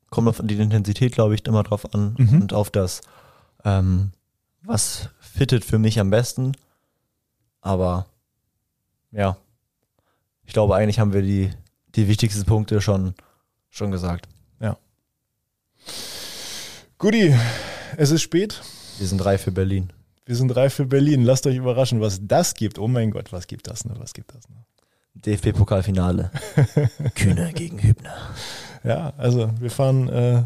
[0.10, 2.42] kommt auf die Intensität, glaube ich, immer drauf an Mhm.
[2.42, 3.02] und auf das,
[3.66, 4.12] ähm,
[4.62, 6.52] was fittet für mich am besten.
[7.62, 8.06] Aber
[9.12, 9.38] ja,
[10.54, 11.50] ich glaube, eigentlich haben wir die,
[11.96, 13.16] die wichtigsten Punkte schon,
[13.72, 14.28] schon gesagt.
[17.00, 17.36] Guti,
[17.98, 18.62] es ist spät.
[19.00, 19.92] Wir sind drei für Berlin.
[20.28, 21.24] Wir sind drei für Berlin.
[21.24, 22.78] Lasst euch überraschen, was das gibt.
[22.78, 23.84] Oh mein Gott, was gibt das?
[23.86, 23.96] Ne?
[23.98, 24.48] Was gibt das?
[24.48, 24.58] Ne?
[25.16, 26.30] DFB-Pokalfinale.
[27.16, 28.16] Kühne gegen Hübner.
[28.84, 30.44] Ja, also wir fahren, äh,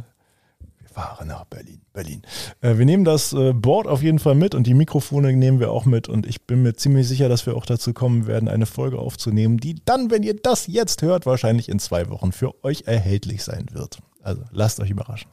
[0.98, 1.80] fahre nach Berlin.
[1.94, 2.24] Berlin.
[2.62, 5.72] Äh, wir nehmen das äh, Board auf jeden Fall mit und die Mikrofone nehmen wir
[5.72, 6.10] auch mit.
[6.10, 9.60] Und ich bin mir ziemlich sicher, dass wir auch dazu kommen werden, eine Folge aufzunehmen,
[9.60, 13.68] die dann, wenn ihr das jetzt hört, wahrscheinlich in zwei Wochen für euch erhältlich sein
[13.72, 14.00] wird.
[14.24, 15.30] Also lasst euch überraschen.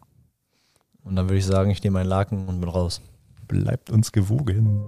[1.02, 3.00] Und dann würde ich sagen, ich nehme einen Laken und bin raus.
[3.48, 4.84] Bleibt uns gewogen.